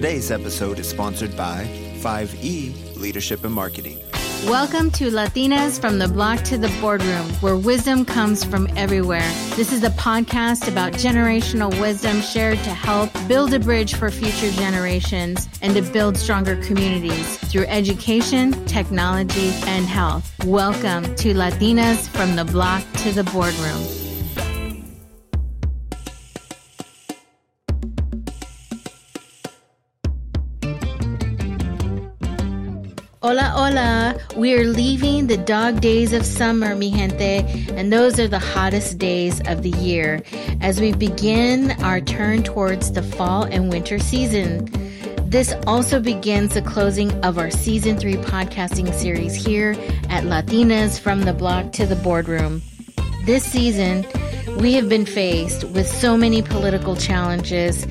Today's 0.00 0.30
episode 0.30 0.78
is 0.78 0.88
sponsored 0.88 1.36
by 1.36 1.66
5E 2.00 2.96
Leadership 2.96 3.44
and 3.44 3.52
Marketing. 3.52 3.98
Welcome 4.46 4.90
to 4.92 5.10
Latinas 5.10 5.78
from 5.78 5.98
the 5.98 6.08
Block 6.08 6.42
to 6.44 6.56
the 6.56 6.74
Boardroom, 6.80 7.28
where 7.42 7.54
wisdom 7.54 8.06
comes 8.06 8.42
from 8.42 8.66
everywhere. 8.78 9.30
This 9.56 9.74
is 9.74 9.84
a 9.84 9.90
podcast 9.90 10.68
about 10.68 10.94
generational 10.94 11.78
wisdom 11.82 12.22
shared 12.22 12.56
to 12.60 12.70
help 12.70 13.10
build 13.28 13.52
a 13.52 13.58
bridge 13.58 13.92
for 13.92 14.10
future 14.10 14.50
generations 14.52 15.46
and 15.60 15.74
to 15.74 15.82
build 15.82 16.16
stronger 16.16 16.56
communities 16.62 17.36
through 17.50 17.66
education, 17.66 18.52
technology, 18.64 19.50
and 19.66 19.84
health. 19.84 20.32
Welcome 20.46 21.14
to 21.16 21.34
Latinas 21.34 22.08
from 22.08 22.36
the 22.36 22.46
Block 22.46 22.82
to 23.02 23.12
the 23.12 23.24
Boardroom. 23.24 23.99
Hola, 33.22 33.52
hola. 33.54 34.18
We 34.34 34.54
are 34.54 34.64
leaving 34.64 35.26
the 35.26 35.36
dog 35.36 35.82
days 35.82 36.14
of 36.14 36.24
summer, 36.24 36.74
mi 36.74 36.90
gente, 36.90 37.44
and 37.76 37.92
those 37.92 38.18
are 38.18 38.26
the 38.26 38.38
hottest 38.38 38.96
days 38.96 39.42
of 39.46 39.62
the 39.62 39.68
year 39.68 40.22
as 40.62 40.80
we 40.80 40.94
begin 40.94 41.72
our 41.82 42.00
turn 42.00 42.42
towards 42.42 42.92
the 42.92 43.02
fall 43.02 43.42
and 43.42 43.68
winter 43.68 43.98
season. 43.98 44.70
This 45.28 45.54
also 45.66 46.00
begins 46.00 46.54
the 46.54 46.62
closing 46.62 47.12
of 47.22 47.36
our 47.36 47.50
season 47.50 47.98
three 47.98 48.16
podcasting 48.16 48.90
series 48.94 49.34
here 49.34 49.72
at 50.08 50.24
Latinas 50.24 50.98
from 50.98 51.24
the 51.24 51.34
Block 51.34 51.72
to 51.72 51.84
the 51.84 51.96
Boardroom. 51.96 52.62
This 53.26 53.44
season, 53.44 54.06
we 54.56 54.72
have 54.72 54.88
been 54.88 55.04
faced 55.04 55.64
with 55.64 55.86
so 55.86 56.16
many 56.16 56.40
political 56.40 56.96
challenges 56.96 57.86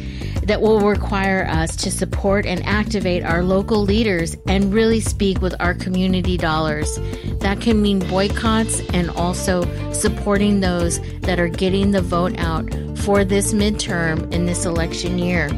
that 0.49 0.62
will 0.62 0.80
require 0.80 1.45
us 1.48 1.76
to 1.76 1.91
support 1.91 2.44
and 2.44 2.66
activate 2.66 3.23
our 3.23 3.44
local 3.44 3.84
leaders 3.84 4.35
and 4.48 4.73
really 4.73 5.00
speak 5.00 5.44
with 5.44 5.53
our 5.59 5.75
community 5.75 6.38
dollars. 6.38 6.97
That 7.41 7.61
can 7.61 7.83
mean 7.83 8.00
boycotts 8.00 8.81
and 8.91 9.11
also 9.11 9.61
supporting 9.94 10.59
those 10.59 11.00
that 11.19 11.39
are 11.39 11.50
getting 11.50 11.91
the 11.91 12.02
vote 12.02 12.36
out 12.39 12.67
for 12.97 13.23
this 13.23 13.53
midterm 13.53 14.33
in 14.33 14.47
this 14.47 14.66
election 14.66 15.19
year. 15.19 15.50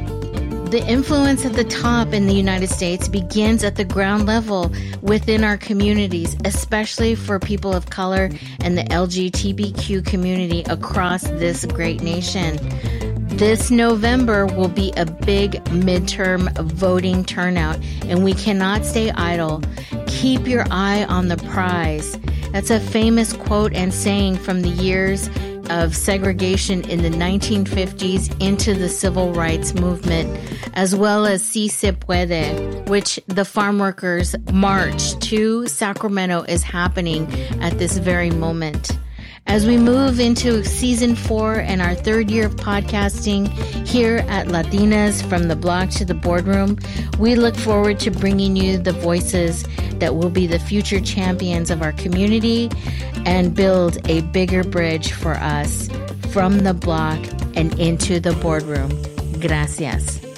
The 0.71 0.85
influence 0.85 1.45
at 1.45 1.53
the 1.53 1.63
top 1.63 2.13
in 2.13 2.27
the 2.27 2.33
United 2.33 2.69
States 2.69 3.07
begins 3.07 3.63
at 3.63 3.77
the 3.77 3.85
ground 3.85 4.25
level 4.25 4.73
within 5.01 5.45
our 5.45 5.57
communities, 5.57 6.35
especially 6.43 7.15
for 7.15 7.39
people 7.39 7.73
of 7.73 7.89
color 7.89 8.29
and 8.59 8.77
the 8.77 8.83
LGBTQ 8.83 10.05
community 10.05 10.63
across 10.63 11.23
this 11.23 11.65
great 11.65 12.01
nation. 12.01 12.57
This 13.41 13.71
November 13.71 14.45
will 14.45 14.67
be 14.67 14.93
a 14.97 15.05
big 15.07 15.53
midterm 15.71 16.55
voting 16.59 17.25
turnout, 17.25 17.79
and 18.03 18.23
we 18.23 18.35
cannot 18.35 18.85
stay 18.85 19.09
idle. 19.09 19.63
Keep 20.05 20.45
your 20.45 20.63
eye 20.69 21.05
on 21.05 21.27
the 21.27 21.37
prize. 21.37 22.19
That's 22.51 22.69
a 22.69 22.79
famous 22.79 23.33
quote 23.33 23.73
and 23.73 23.91
saying 23.91 24.35
from 24.35 24.61
the 24.61 24.69
years 24.69 25.27
of 25.71 25.95
segregation 25.95 26.87
in 26.87 27.01
the 27.01 27.09
1950s 27.09 28.39
into 28.39 28.75
the 28.75 28.89
civil 28.89 29.33
rights 29.33 29.73
movement, 29.73 30.29
as 30.75 30.95
well 30.95 31.25
as 31.25 31.43
Si 31.43 31.67
Se 31.67 31.93
Puede, 31.93 32.87
which 32.89 33.19
the 33.25 33.43
farm 33.43 33.79
workers' 33.79 34.35
march 34.53 35.17
to 35.21 35.65
Sacramento 35.65 36.43
is 36.43 36.61
happening 36.61 37.25
at 37.59 37.79
this 37.79 37.97
very 37.97 38.29
moment. 38.29 38.91
As 39.47 39.65
we 39.65 39.77
move 39.77 40.19
into 40.19 40.63
season 40.63 41.15
four 41.15 41.55
and 41.55 41.81
our 41.81 41.93
third 41.93 42.31
year 42.31 42.45
of 42.45 42.55
podcasting 42.55 43.49
here 43.85 44.25
at 44.29 44.47
Latinas 44.47 45.27
from 45.27 45.47
the 45.47 45.55
block 45.55 45.89
to 45.91 46.05
the 46.05 46.13
boardroom, 46.13 46.77
we 47.19 47.35
look 47.35 47.55
forward 47.55 47.99
to 47.99 48.11
bringing 48.11 48.55
you 48.55 48.77
the 48.77 48.93
voices 48.93 49.65
that 49.95 50.15
will 50.15 50.29
be 50.29 50.47
the 50.47 50.59
future 50.59 51.01
champions 51.01 51.69
of 51.69 51.81
our 51.81 51.91
community 51.93 52.69
and 53.25 53.53
build 53.53 53.97
a 54.09 54.21
bigger 54.21 54.63
bridge 54.63 55.11
for 55.11 55.33
us 55.33 55.89
from 56.31 56.59
the 56.59 56.73
block 56.73 57.19
and 57.55 57.77
into 57.79 58.19
the 58.19 58.33
boardroom. 58.33 58.89
Gracias. 59.39 60.30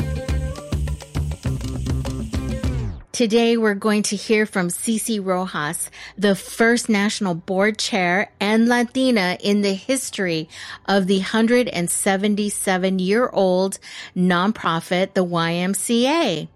Today, 3.13 3.57
we're 3.57 3.75
going 3.75 4.01
to 4.09 4.15
hear 4.15 4.47
from 4.47 4.69
Cici 4.69 5.23
Rojas, 5.23 5.91
the 6.17 6.33
first 6.33 6.89
national 6.89 7.35
board 7.35 7.77
chair 7.77 8.31
and 8.39 8.67
Latina 8.67 9.37
in 9.39 9.61
the 9.61 9.75
history 9.75 10.49
of 10.87 11.05
the 11.05 11.19
177 11.19 12.97
year 12.97 13.29
old 13.31 13.77
nonprofit, 14.17 15.13
the 15.13 15.23
YMCA. 15.23 16.47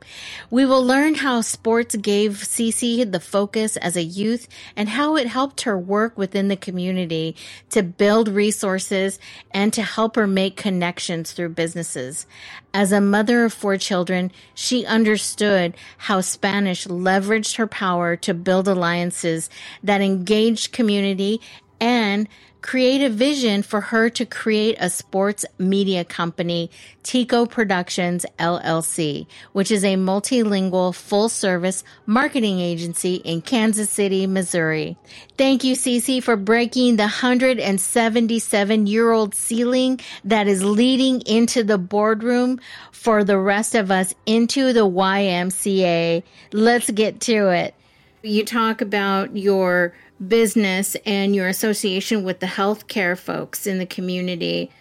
We 0.50 0.66
will 0.66 0.84
learn 0.84 1.14
how 1.14 1.42
sports 1.42 1.96
gave 1.96 2.32
Cici 2.32 3.06
the 3.06 3.20
focus 3.20 3.78
as 3.78 3.96
a 3.96 4.02
youth 4.02 4.48
and 4.76 4.90
how 4.90 5.16
it 5.16 5.28
helped 5.28 5.62
her 5.62 5.78
work 5.78 6.18
within 6.18 6.48
the 6.48 6.58
community 6.58 7.36
to 7.70 7.84
build 7.84 8.30
resources 8.30 9.20
and 9.52 9.72
to 9.74 9.84
help 9.84 10.16
her 10.16 10.26
make 10.26 10.58
connections 10.58 11.34
through 11.34 11.50
businesses. 11.50 12.26
As 12.74 12.92
a 12.92 13.02
mother 13.02 13.44
of 13.44 13.54
four 13.54 13.78
children, 13.78 14.32
she 14.54 14.86
understood 14.86 15.76
how 15.98 16.22
Spanish 16.48 16.88
leveraged 16.88 17.58
her 17.58 17.68
power 17.68 18.16
to 18.16 18.34
build 18.34 18.70
alliances 18.70 19.50
that 19.84 20.00
engaged 20.00 20.72
community 20.72 21.42
and 21.82 22.30
create 22.62 23.02
a 23.02 23.10
vision 23.10 23.62
for 23.64 23.82
her 23.82 24.10
to 24.10 24.26
create 24.26 24.78
a 24.80 24.90
sports 24.90 25.46
media 25.58 26.04
company, 26.06 26.72
Tico 27.04 27.46
Productions 27.46 28.26
LLC, 28.40 29.28
which 29.52 29.72
is 29.72 29.84
a 29.84 29.96
multilingual 29.96 30.96
full 30.96 31.30
service 31.30 31.84
marketing 32.06 32.60
agency 32.60 33.16
in 33.16 33.42
Kansas 33.42 33.90
City, 33.90 34.26
Missouri. 34.26 34.98
Thank 35.38 35.64
you, 35.64 35.76
Cici, 35.76 36.22
for 36.22 36.36
breaking 36.36 36.96
the 36.96 37.04
177 37.04 38.88
year 38.88 39.12
old 39.12 39.36
ceiling 39.36 40.00
that 40.24 40.48
is 40.48 40.64
leading 40.64 41.22
into 41.22 41.64
the 41.64 41.78
boardroom 41.78 42.60
for 42.98 43.24
the 43.24 43.38
rest 43.38 43.76
of 43.76 43.92
us 43.92 44.16
into 44.26 44.74
the 44.74 44.86
YMCA. 44.86 46.24
Let's 46.52 46.90
get 46.90 47.22
to 47.22 47.50
it. 47.50 47.76
You 48.24 48.44
talk 48.44 48.82
about 48.82 49.38
your 49.38 49.94
business 50.28 50.98
and 51.06 51.36
your 51.36 51.48
association 51.48 52.24
with 52.24 52.40
the 52.40 52.48
healthcare 52.48 53.16
folks 53.16 53.68
in 53.68 53.78
the 53.78 53.86
community, 53.86 54.72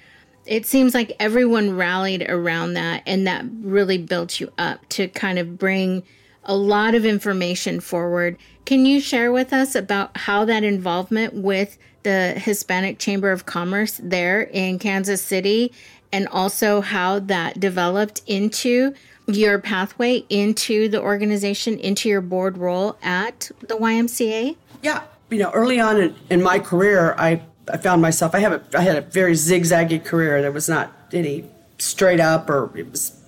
it 0.47 0.65
seems 0.65 0.94
like 0.94 1.15
everyone 1.21 1.77
rallied 1.77 2.28
around 2.28 2.72
that 2.72 3.03
and 3.04 3.27
that 3.27 3.44
really 3.60 3.99
built 3.99 4.41
you 4.41 4.50
up 4.56 4.88
to 4.88 5.09
kind 5.09 5.38
of 5.38 5.59
bring 5.59 6.03
a 6.44 6.56
lot 6.56 6.94
of 6.94 7.04
information 7.04 7.81
forward. 7.81 8.38
Can 8.65 8.87
you 8.87 8.98
share 8.98 9.31
with 9.31 9.53
us 9.53 9.75
about 9.75 10.16
how 10.16 10.47
that 10.47 10.65
involvement 10.65 11.34
with 11.34 11.77
the 12.06 12.34
Hispanic 12.37 13.00
Chamber 13.00 13.33
of 13.33 13.47
Commerce 13.47 14.00
there 14.03 14.43
in 14.43 14.78
Kansas 14.78 15.21
City 15.21 15.72
and 16.16 16.27
also 16.28 16.81
how 16.81 17.19
that 17.19 17.60
developed 17.60 18.22
into 18.27 18.94
your 19.27 19.59
pathway 19.59 20.25
into 20.31 20.88
the 20.88 20.99
organization, 20.99 21.78
into 21.78 22.09
your 22.09 22.22
board 22.22 22.56
role 22.56 22.97
at 23.03 23.50
the 23.60 23.75
YMCA? 23.75 24.56
Yeah, 24.82 25.03
you 25.28 25.38
know, 25.38 25.50
early 25.50 25.78
on 25.78 26.00
in, 26.00 26.15
in 26.31 26.43
my 26.43 26.59
career, 26.59 27.15
I, 27.19 27.43
I 27.71 27.77
found 27.77 28.00
myself, 28.00 28.34
I 28.34 28.38
have 28.38 28.53
a, 28.53 28.78
I 28.78 28.81
had 28.81 28.97
a 28.97 29.03
very 29.03 29.34
zigzaggy 29.34 30.03
career. 30.03 30.41
There 30.41 30.53
was 30.53 30.71
not 30.71 30.91
any 31.12 31.44
straight 31.77 32.21
up 32.21 32.48
or 32.48 32.75
it 32.78 32.91
was 32.91 33.21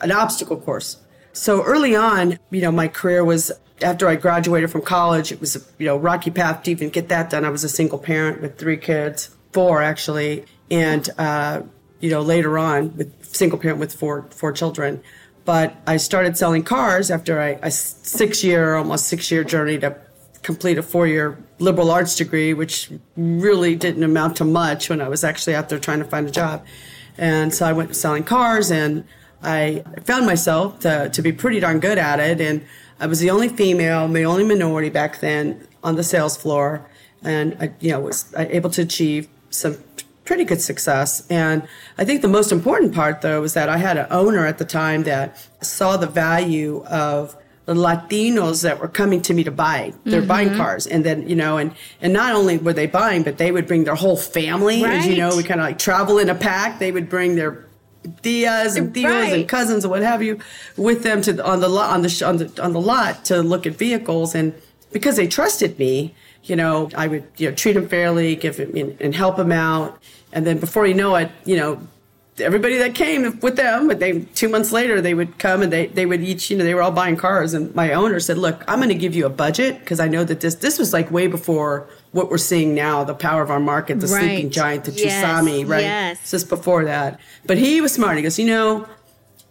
an 0.00 0.10
obstacle 0.10 0.56
course. 0.56 0.96
So 1.34 1.62
early 1.62 1.94
on, 1.94 2.38
you 2.48 2.62
know, 2.62 2.72
my 2.72 2.88
career 2.88 3.22
was 3.26 3.52
after 3.82 4.08
I 4.08 4.16
graduated 4.16 4.70
from 4.70 4.80
college, 4.80 5.32
it 5.32 5.40
was 5.40 5.54
a, 5.54 5.60
you 5.78 5.84
know, 5.84 5.98
rocky 5.98 6.30
path 6.30 6.62
to 6.62 6.70
even 6.70 6.88
get 6.88 7.10
that 7.10 7.28
done. 7.28 7.44
I 7.44 7.50
was 7.50 7.62
a 7.62 7.68
single 7.68 7.98
parent 7.98 8.40
with 8.40 8.58
three 8.58 8.78
kids, 8.78 9.36
four 9.52 9.82
actually. 9.82 10.46
And, 10.70 11.06
uh, 11.18 11.62
you 12.02 12.10
know, 12.10 12.20
later 12.20 12.58
on 12.58 12.94
with 12.96 13.24
single 13.24 13.58
parent 13.58 13.78
with 13.80 13.94
four, 13.94 14.26
four 14.30 14.52
children. 14.52 15.02
But 15.44 15.74
I 15.86 15.96
started 15.96 16.36
selling 16.36 16.64
cars 16.64 17.10
after 17.10 17.40
I, 17.40 17.58
a 17.62 17.70
six 17.70 18.44
year, 18.44 18.74
almost 18.74 19.06
six 19.06 19.30
year 19.30 19.44
journey 19.44 19.78
to 19.78 19.96
complete 20.42 20.76
a 20.78 20.82
four 20.82 21.06
year 21.06 21.38
liberal 21.58 21.90
arts 21.90 22.16
degree, 22.16 22.52
which 22.52 22.90
really 23.16 23.76
didn't 23.76 24.02
amount 24.02 24.36
to 24.36 24.44
much 24.44 24.90
when 24.90 25.00
I 25.00 25.08
was 25.08 25.24
actually 25.24 25.54
out 25.54 25.68
there 25.68 25.78
trying 25.78 26.00
to 26.00 26.04
find 26.04 26.28
a 26.28 26.30
job. 26.30 26.66
And 27.16 27.54
so 27.54 27.66
I 27.66 27.72
went 27.72 27.94
selling 27.94 28.24
cars 28.24 28.70
and 28.70 29.04
I 29.42 29.84
found 30.04 30.26
myself 30.26 30.80
to, 30.80 31.08
to 31.08 31.22
be 31.22 31.32
pretty 31.32 31.60
darn 31.60 31.78
good 31.80 31.98
at 31.98 32.18
it. 32.20 32.40
And 32.40 32.64
I 32.98 33.06
was 33.06 33.20
the 33.20 33.30
only 33.30 33.48
female, 33.48 34.08
the 34.08 34.24
only 34.24 34.44
minority 34.44 34.90
back 34.90 35.20
then 35.20 35.66
on 35.84 35.96
the 35.96 36.04
sales 36.04 36.36
floor. 36.36 36.88
And 37.22 37.56
I, 37.60 37.72
you 37.78 37.92
know, 37.92 38.00
was 38.00 38.32
able 38.36 38.70
to 38.70 38.82
achieve 38.82 39.28
some 39.50 39.76
pretty 40.24 40.44
good 40.44 40.60
success. 40.60 41.26
And 41.28 41.66
I 41.98 42.04
think 42.04 42.22
the 42.22 42.28
most 42.28 42.52
important 42.52 42.94
part, 42.94 43.22
though, 43.22 43.40
was 43.40 43.54
that 43.54 43.68
I 43.68 43.78
had 43.78 43.96
an 43.96 44.06
owner 44.10 44.46
at 44.46 44.58
the 44.58 44.64
time 44.64 45.04
that 45.04 45.48
saw 45.60 45.96
the 45.96 46.06
value 46.06 46.84
of 46.84 47.36
the 47.64 47.74
Latinos 47.74 48.62
that 48.62 48.80
were 48.80 48.88
coming 48.88 49.22
to 49.22 49.34
me 49.34 49.44
to 49.44 49.50
buy. 49.50 49.92
They're 50.04 50.20
mm-hmm. 50.20 50.28
buying 50.28 50.56
cars. 50.56 50.86
And 50.86 51.04
then, 51.04 51.28
you 51.28 51.36
know, 51.36 51.58
and, 51.58 51.72
and 52.00 52.12
not 52.12 52.34
only 52.34 52.58
were 52.58 52.72
they 52.72 52.86
buying, 52.86 53.22
but 53.22 53.38
they 53.38 53.52
would 53.52 53.68
bring 53.68 53.84
their 53.84 53.94
whole 53.94 54.16
family. 54.16 54.82
Right. 54.82 54.98
As 54.98 55.06
you 55.06 55.16
know, 55.16 55.36
we 55.36 55.44
kind 55.44 55.60
of 55.60 55.66
like 55.66 55.78
travel 55.78 56.18
in 56.18 56.28
a 56.28 56.34
pack. 56.34 56.78
They 56.78 56.90
would 56.90 57.08
bring 57.08 57.36
their 57.36 57.68
Diaz 58.22 58.76
and 58.76 58.92
Theos 58.92 59.12
Right. 59.12 59.32
and 59.32 59.48
cousins 59.48 59.84
and 59.84 59.90
what 59.90 60.02
have 60.02 60.22
you 60.22 60.40
with 60.76 61.04
them 61.04 61.22
to 61.22 61.44
on 61.44 61.60
the 61.60 61.68
lot 61.68 61.90
on 61.90 62.02
the 62.02 62.08
sh- 62.08 62.22
on 62.22 62.38
the 62.38 62.62
on 62.62 62.72
the 62.72 62.80
lot 62.80 63.24
to 63.26 63.42
look 63.42 63.64
at 63.64 63.74
vehicles 63.74 64.34
and 64.34 64.54
because 64.92 65.16
they 65.16 65.26
trusted 65.26 65.78
me, 65.78 66.14
you 66.44 66.56
know, 66.56 66.90
I 66.96 67.06
would 67.06 67.24
you 67.36 67.48
know 67.48 67.54
treat 67.54 67.74
them 67.74 67.88
fairly, 67.88 68.36
give 68.36 68.56
him 68.58 68.74
and, 68.76 69.00
and 69.00 69.14
help 69.14 69.36
them 69.36 69.52
out, 69.52 69.98
and 70.32 70.46
then 70.46 70.58
before 70.58 70.86
you 70.86 70.94
know 70.94 71.14
it, 71.16 71.30
you 71.44 71.56
know. 71.56 71.80
Everybody 72.38 72.78
that 72.78 72.94
came 72.94 73.38
with 73.40 73.56
them, 73.56 73.86
but 73.88 74.00
they 74.00 74.20
two 74.20 74.48
months 74.48 74.72
later 74.72 75.02
they 75.02 75.12
would 75.12 75.38
come 75.38 75.60
and 75.60 75.70
they, 75.70 75.88
they 75.88 76.06
would 76.06 76.22
each 76.22 76.50
you 76.50 76.56
know 76.56 76.64
they 76.64 76.74
were 76.74 76.80
all 76.80 76.90
buying 76.90 77.14
cars 77.14 77.52
and 77.52 77.72
my 77.74 77.92
owner 77.92 78.18
said 78.20 78.38
look 78.38 78.64
I'm 78.66 78.78
going 78.78 78.88
to 78.88 78.94
give 78.94 79.14
you 79.14 79.26
a 79.26 79.28
budget 79.28 79.80
because 79.80 80.00
I 80.00 80.08
know 80.08 80.24
that 80.24 80.40
this 80.40 80.54
this 80.54 80.78
was 80.78 80.94
like 80.94 81.10
way 81.10 81.26
before 81.26 81.90
what 82.12 82.30
we're 82.30 82.38
seeing 82.38 82.74
now 82.74 83.04
the 83.04 83.14
power 83.14 83.42
of 83.42 83.50
our 83.50 83.60
market 83.60 84.00
the 84.00 84.08
sleeping 84.08 84.46
Right. 84.46 84.50
giant 84.50 84.84
the 84.84 84.92
Yes, 84.92 85.22
Chisami 85.22 85.68
right 85.68 85.82
yes. 85.82 86.32
Is 86.32 86.42
before 86.42 86.86
that. 86.86 87.20
But 87.44 87.58
he 87.58 87.82
was 87.82 87.92
smart. 87.92 88.16
He 88.16 88.22
goes, 88.22 88.38
you 88.38 88.46
know, 88.46 88.88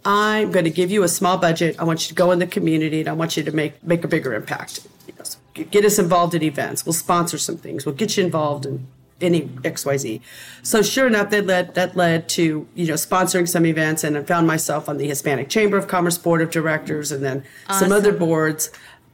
I'm 0.04 0.50
going 0.50 0.64
to 0.64 0.70
give 0.70 0.90
you 0.90 1.04
a 1.04 1.08
small 1.08 1.38
budget. 1.38 1.76
I 1.78 1.84
want 1.84 2.02
you 2.02 2.08
to 2.08 2.14
go 2.14 2.32
in 2.32 2.40
the 2.40 2.48
community 2.48 2.98
and 2.98 3.08
I 3.08 3.12
want 3.12 3.36
you 3.36 3.44
to 3.44 3.52
make 3.52 3.82
make 3.84 4.02
a 4.02 4.08
bigger 4.08 4.34
impact. 4.34 4.84
Goes, 5.16 5.36
get 5.54 5.84
us 5.84 5.98
involved 5.98 6.34
in 6.34 6.42
events. 6.42 6.84
We'll 6.86 6.92
sponsor 6.92 7.38
some 7.38 7.56
things. 7.56 7.84
We'll 7.84 7.94
get 7.94 8.16
you 8.16 8.24
involved 8.24 8.66
in 8.66 8.86
any 9.20 9.42
XYZ. 9.42 10.20
So 10.62 10.82
sure 10.82 11.06
enough, 11.06 11.30
that 11.30 11.46
led 11.46 11.74
that 11.74 11.96
led 11.96 12.28
to, 12.30 12.66
you 12.74 12.86
know, 12.86 12.94
sponsoring 12.94 13.48
some 13.48 13.64
events 13.64 14.04
and 14.04 14.18
I 14.18 14.22
found 14.22 14.46
myself 14.46 14.88
on 14.88 14.98
the 14.98 15.06
Hispanic 15.06 15.48
Chamber 15.48 15.76
of 15.76 15.86
Commerce 15.86 16.18
Board 16.18 16.42
of 16.42 16.50
Directors 16.50 17.12
and 17.12 17.24
then 17.24 17.44
some 17.70 17.92
other 17.92 18.12
boards. 18.12 18.70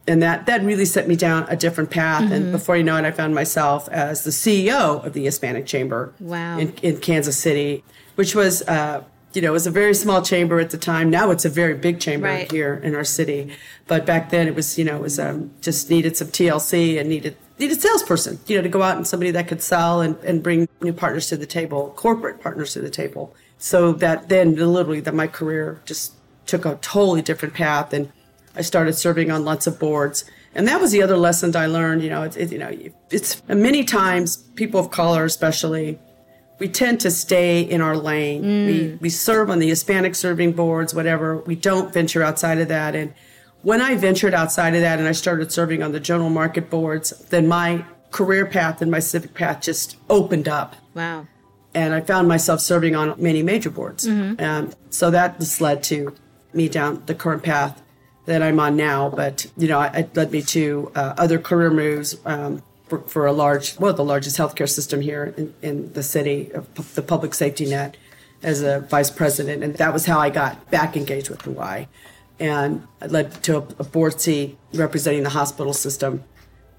And 0.06 0.22
that, 0.22 0.46
that 0.46 0.62
really 0.62 0.86
set 0.86 1.06
me 1.06 1.16
down 1.16 1.44
a 1.50 1.56
different 1.56 1.90
path. 1.90 2.22
Mm-hmm. 2.22 2.32
And 2.32 2.52
before 2.52 2.78
you 2.78 2.82
know 2.82 2.96
it, 2.96 3.04
I 3.04 3.10
found 3.10 3.34
myself 3.34 3.90
as 3.90 4.24
the 4.24 4.30
CEO 4.30 5.04
of 5.04 5.12
the 5.12 5.24
Hispanic 5.24 5.66
Chamber 5.66 6.14
Wow. 6.18 6.58
in, 6.58 6.72
in 6.80 6.96
Kansas 6.96 7.36
City, 7.36 7.84
which 8.14 8.34
was, 8.34 8.62
uh, 8.62 9.04
you 9.34 9.42
know, 9.42 9.48
it 9.48 9.52
was 9.52 9.66
a 9.66 9.70
very 9.70 9.94
small 9.94 10.22
chamber 10.22 10.58
at 10.58 10.70
the 10.70 10.78
time. 10.78 11.10
Now 11.10 11.30
it's 11.30 11.44
a 11.44 11.50
very 11.50 11.74
big 11.74 12.00
chamber 12.00 12.26
Right. 12.26 12.50
here 12.50 12.80
in 12.82 12.94
our 12.94 13.04
city. 13.04 13.54
But 13.86 14.06
back 14.06 14.30
then 14.30 14.48
it 14.48 14.54
was, 14.54 14.78
you 14.78 14.84
know, 14.84 14.96
it 14.96 15.02
was 15.02 15.18
um, 15.18 15.50
just 15.60 15.90
needed 15.90 16.16
some 16.16 16.28
TLC 16.28 16.98
and 16.98 17.08
needed 17.08 17.36
needed 17.58 17.80
salesperson, 17.80 18.38
you 18.46 18.56
know, 18.56 18.62
to 18.62 18.68
go 18.68 18.82
out 18.82 18.96
and 18.96 19.06
somebody 19.06 19.32
that 19.32 19.48
could 19.48 19.60
sell 19.60 20.00
and, 20.00 20.16
and 20.24 20.42
bring 20.44 20.68
new 20.80 20.92
partners 20.92 21.26
to 21.26 21.36
the 21.36 21.46
table, 21.46 21.92
corporate 21.96 22.40
partners 22.40 22.72
to 22.74 22.80
the 22.80 22.90
table. 22.90 23.34
So 23.58 23.92
that 23.94 24.28
then 24.28 24.54
literally 24.54 25.00
that 25.00 25.14
my 25.14 25.26
career 25.26 25.80
just 25.84 26.12
took 26.46 26.64
a 26.64 26.76
totally 26.80 27.20
different 27.20 27.54
path 27.54 27.92
and 27.92 28.12
I 28.54 28.62
started 28.62 28.94
serving 28.94 29.30
on 29.30 29.44
lots 29.44 29.66
of 29.66 29.78
boards. 29.78 30.24
And 30.54 30.66
that 30.68 30.80
was 30.80 30.92
the 30.92 31.02
other 31.02 31.16
lesson 31.16 31.54
I 31.54 31.66
learned, 31.66 32.02
you 32.02 32.10
know, 32.10 32.22
it's, 32.22 32.36
it, 32.36 32.50
you 32.52 32.58
know, 32.58 32.72
it's 33.10 33.42
many 33.48 33.84
times 33.84 34.36
people 34.36 34.80
of 34.80 34.90
color, 34.90 35.24
especially, 35.24 35.98
we 36.58 36.68
tend 36.68 37.00
to 37.00 37.10
stay 37.10 37.62
in 37.62 37.80
our 37.80 37.96
lane. 37.96 38.42
We, 38.66 38.98
we 39.00 39.10
serve 39.10 39.50
on 39.50 39.58
the 39.58 39.68
Hispanic 39.68 40.14
serving 40.14 40.52
boards, 40.52 40.94
whatever. 40.94 41.36
We 41.38 41.54
don't 41.54 41.92
venture 41.92 42.22
outside 42.22 42.58
of 42.58 42.68
that. 42.68 42.94
And 42.94 43.14
when 43.62 43.80
I 43.80 43.96
ventured 43.96 44.34
outside 44.34 44.74
of 44.74 44.80
that 44.80 44.98
and 44.98 45.08
I 45.08 45.12
started 45.12 45.52
serving 45.52 45.82
on 45.82 45.92
the 45.92 46.00
general 46.00 46.30
market 46.30 46.68
boards, 46.70 47.10
then 47.30 47.46
my 47.46 47.84
career 48.10 48.46
path 48.46 48.82
and 48.82 48.90
my 48.90 49.00
civic 49.00 49.34
path 49.34 49.60
just 49.62 49.96
opened 50.08 50.48
up. 50.48 50.76
Wow. 50.94 51.26
And 51.74 51.94
I 51.94 52.00
found 52.00 52.26
myself 52.26 52.60
serving 52.60 52.96
on 52.96 53.14
many 53.22 53.42
major 53.42 53.70
boards. 53.70 54.06
And 54.06 54.74
so 54.90 55.10
that 55.10 55.38
just 55.38 55.60
led 55.60 55.82
to 55.84 56.14
me 56.52 56.68
down 56.68 57.02
the 57.06 57.14
current 57.14 57.42
path 57.42 57.82
that 58.24 58.42
I'm 58.42 58.58
on 58.58 58.76
now. 58.76 59.10
But, 59.10 59.46
you 59.56 59.68
know, 59.68 59.80
it 59.82 59.94
it 59.94 60.16
led 60.16 60.32
me 60.32 60.42
to 60.42 60.90
uh, 60.94 61.14
other 61.18 61.38
career 61.38 61.70
moves 61.70 62.16
um, 62.24 62.62
for, 62.88 63.00
for 63.00 63.26
a 63.26 63.32
large, 63.32 63.78
well, 63.78 63.92
the 63.92 64.04
largest 64.04 64.36
healthcare 64.36 64.68
system 64.68 65.00
here 65.00 65.34
in, 65.36 65.54
in 65.62 65.92
the 65.92 66.02
city, 66.02 66.50
the 66.94 67.02
public 67.02 67.34
safety 67.34 67.66
net, 67.66 67.96
as 68.42 68.62
a 68.62 68.80
vice 68.80 69.10
president. 69.10 69.62
And 69.62 69.74
that 69.74 69.92
was 69.92 70.06
how 70.06 70.18
I 70.18 70.30
got 70.30 70.70
back 70.70 70.96
engaged 70.96 71.28
with 71.30 71.40
the 71.40 71.50
Y. 71.50 71.88
And 72.40 72.86
it 73.02 73.10
led 73.10 73.42
to 73.44 73.58
a, 73.58 73.60
a 73.80 73.84
board 73.84 74.20
seat 74.20 74.56
representing 74.72 75.24
the 75.24 75.30
hospital 75.30 75.72
system 75.72 76.24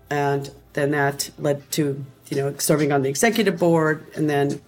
and 0.10 0.52
then 0.74 0.92
that 0.92 1.30
led 1.38 1.70
to 1.72 2.06
you 2.30 2.38
know 2.38 2.56
serving 2.58 2.92
on 2.92 3.02
the 3.02 3.10
executive 3.10 3.58
board 3.58 4.06
and 4.16 4.30
then 4.30 4.62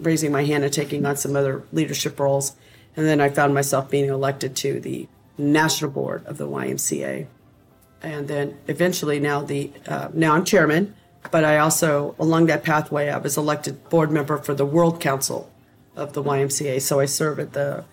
raising 0.00 0.32
my 0.32 0.44
hand 0.44 0.64
and 0.64 0.72
taking 0.72 1.04
on 1.04 1.16
some 1.16 1.36
other 1.36 1.62
leadership 1.72 2.18
roles 2.18 2.56
and 2.96 3.06
then 3.06 3.20
i 3.20 3.28
found 3.28 3.54
myself 3.54 3.90
being 3.90 4.08
elected 4.08 4.54
to 4.56 4.80
the 4.80 5.08
national 5.36 5.90
board 5.90 6.24
of 6.26 6.38
the 6.38 6.46
ymca 6.46 7.26
and 8.02 8.28
then 8.28 8.56
eventually 8.68 9.18
now 9.18 9.42
the 9.42 9.70
uh, 9.86 10.08
now 10.12 10.34
i'm 10.34 10.44
chairman 10.44 10.94
but 11.30 11.44
i 11.44 11.58
also 11.58 12.14
along 12.18 12.46
that 12.46 12.62
pathway 12.62 13.08
i 13.08 13.18
was 13.18 13.36
elected 13.36 13.88
board 13.88 14.10
member 14.10 14.38
for 14.38 14.54
the 14.54 14.66
world 14.66 15.00
council 15.00 15.50
of 15.96 16.12
the 16.12 16.22
ymca 16.22 16.80
so 16.80 17.00
i 17.00 17.04
serve 17.04 17.38
at 17.38 17.52
the 17.52 17.84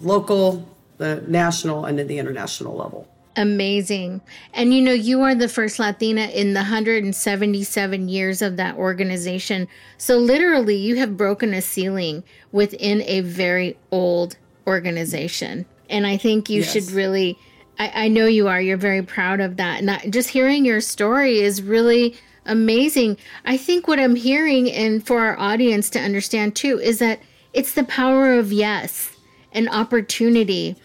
local 0.00 0.66
the 0.98 1.22
national 1.26 1.84
and 1.84 1.98
then 1.98 2.06
the 2.06 2.18
international 2.18 2.76
level 2.76 3.06
Amazing. 3.36 4.20
And 4.52 4.74
you 4.74 4.82
know, 4.82 4.92
you 4.92 5.22
are 5.22 5.36
the 5.36 5.48
first 5.48 5.78
Latina 5.78 6.22
in 6.26 6.52
the 6.52 6.60
177 6.60 8.08
years 8.08 8.42
of 8.42 8.56
that 8.56 8.76
organization. 8.76 9.68
So 9.98 10.18
literally, 10.18 10.76
you 10.76 10.96
have 10.96 11.16
broken 11.16 11.54
a 11.54 11.62
ceiling 11.62 12.24
within 12.50 13.02
a 13.02 13.20
very 13.20 13.78
old 13.92 14.36
organization. 14.66 15.64
And 15.88 16.06
I 16.06 16.16
think 16.16 16.50
you 16.50 16.62
Yes. 16.62 16.72
should 16.72 16.90
really, 16.90 17.38
I, 17.80 18.04
I 18.04 18.08
know 18.08 18.26
you 18.26 18.46
are, 18.46 18.60
you're 18.60 18.76
very 18.76 19.02
proud 19.02 19.40
of 19.40 19.56
that. 19.56 19.80
And 19.80 19.90
I, 19.90 19.98
just 20.10 20.28
hearing 20.28 20.66
your 20.66 20.82
story 20.82 21.40
is 21.40 21.62
really 21.62 22.14
amazing. 22.44 23.16
I 23.46 23.56
think 23.56 23.88
what 23.88 23.98
I'm 23.98 24.16
hearing, 24.16 24.70
and 24.70 25.04
for 25.04 25.20
our 25.20 25.38
audience 25.38 25.88
to 25.90 25.98
understand 25.98 26.54
too, 26.54 26.78
is 26.78 26.98
that 26.98 27.20
it's 27.54 27.72
the 27.72 27.84
power 27.84 28.34
of 28.34 28.52
yes 28.52 29.16
and 29.52 29.68
opportunity 29.70 30.76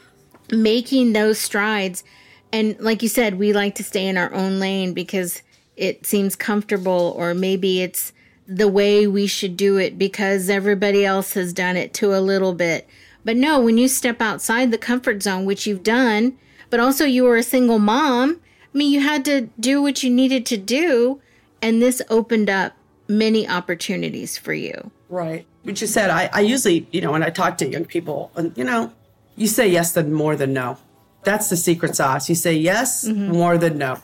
making 0.52 1.12
those 1.12 1.38
strides. 1.38 2.04
And 2.54 2.80
like 2.80 3.04
you 3.04 3.10
said, 3.10 3.38
we 3.38 3.52
like 3.52 3.76
to 3.76 3.84
stay 3.84 4.08
in 4.08 4.18
our 4.18 4.34
own 4.34 4.60
lane 4.60 4.94
because 4.94 5.42
it 5.76 6.06
seems 6.06 6.38
comfortable, 6.38 7.14
or 7.18 7.34
maybe 7.34 7.82
it's 7.82 8.14
the 8.48 8.70
way 8.70 9.06
we 9.06 9.28
should 9.28 9.58
do 9.58 9.78
it 9.78 9.98
because 9.98 10.50
everybody 10.50 11.04
else 11.04 11.34
has 11.34 11.52
done 11.52 11.76
it 11.76 11.94
to 11.96 12.16
a 12.16 12.22
little 12.22 12.54
bit. 12.54 12.88
But 13.26 13.36
no, 13.36 13.60
when 13.60 13.78
you 13.78 13.90
step 13.90 14.22
outside 14.22 14.72
the 14.72 14.78
comfort 14.78 15.22
zone, 15.24 15.44
which 15.44 15.68
you've 15.68 15.84
done, 15.84 16.38
but 16.70 16.80
also 16.80 17.06
you 17.06 17.24
were 17.24 17.38
a 17.38 17.44
single 17.44 17.80
mom, 17.80 18.42
I 18.74 18.78
mean, 18.78 18.92
you 18.92 19.00
had 19.00 19.24
to 19.26 19.50
do 19.60 19.82
what 19.82 20.04
you 20.04 20.10
needed 20.10 20.46
to 20.48 20.58
do, 20.58 21.22
and 21.62 21.82
this 21.82 22.02
opened 22.10 22.50
up 22.50 22.74
many 23.08 23.48
opportunities 23.48 24.38
for 24.38 24.54
you. 24.54 24.92
Right. 25.08 25.46
Which 25.64 25.82
you 25.82 25.88
said, 25.88 26.10
I, 26.10 26.30
I 26.34 26.42
usually, 26.42 26.88
you 26.92 27.02
know, 27.02 27.12
when 27.12 27.24
I 27.24 27.30
talk 27.30 27.58
to 27.60 27.68
young 27.68 27.86
people, 27.86 28.32
and 28.36 28.56
you 28.58 28.64
know, 28.64 28.92
you 29.36 29.48
say 29.48 29.68
yes 29.68 29.94
than 29.94 30.14
more 30.14 30.36
than 30.36 30.54
no. 30.54 30.78
That's 31.24 31.50
the 31.50 31.58
secret 31.58 31.96
sauce. 31.96 32.30
You 32.30 32.36
say 32.36 32.54
yes 32.54 33.08
mm-hmm. 33.08 33.32
more 33.32 33.58
than 33.58 33.78
no. 33.78 34.00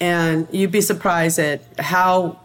And 0.00 0.48
you'd 0.50 0.72
be 0.72 0.80
surprised 0.80 1.38
at 1.38 1.62
how 1.78 2.40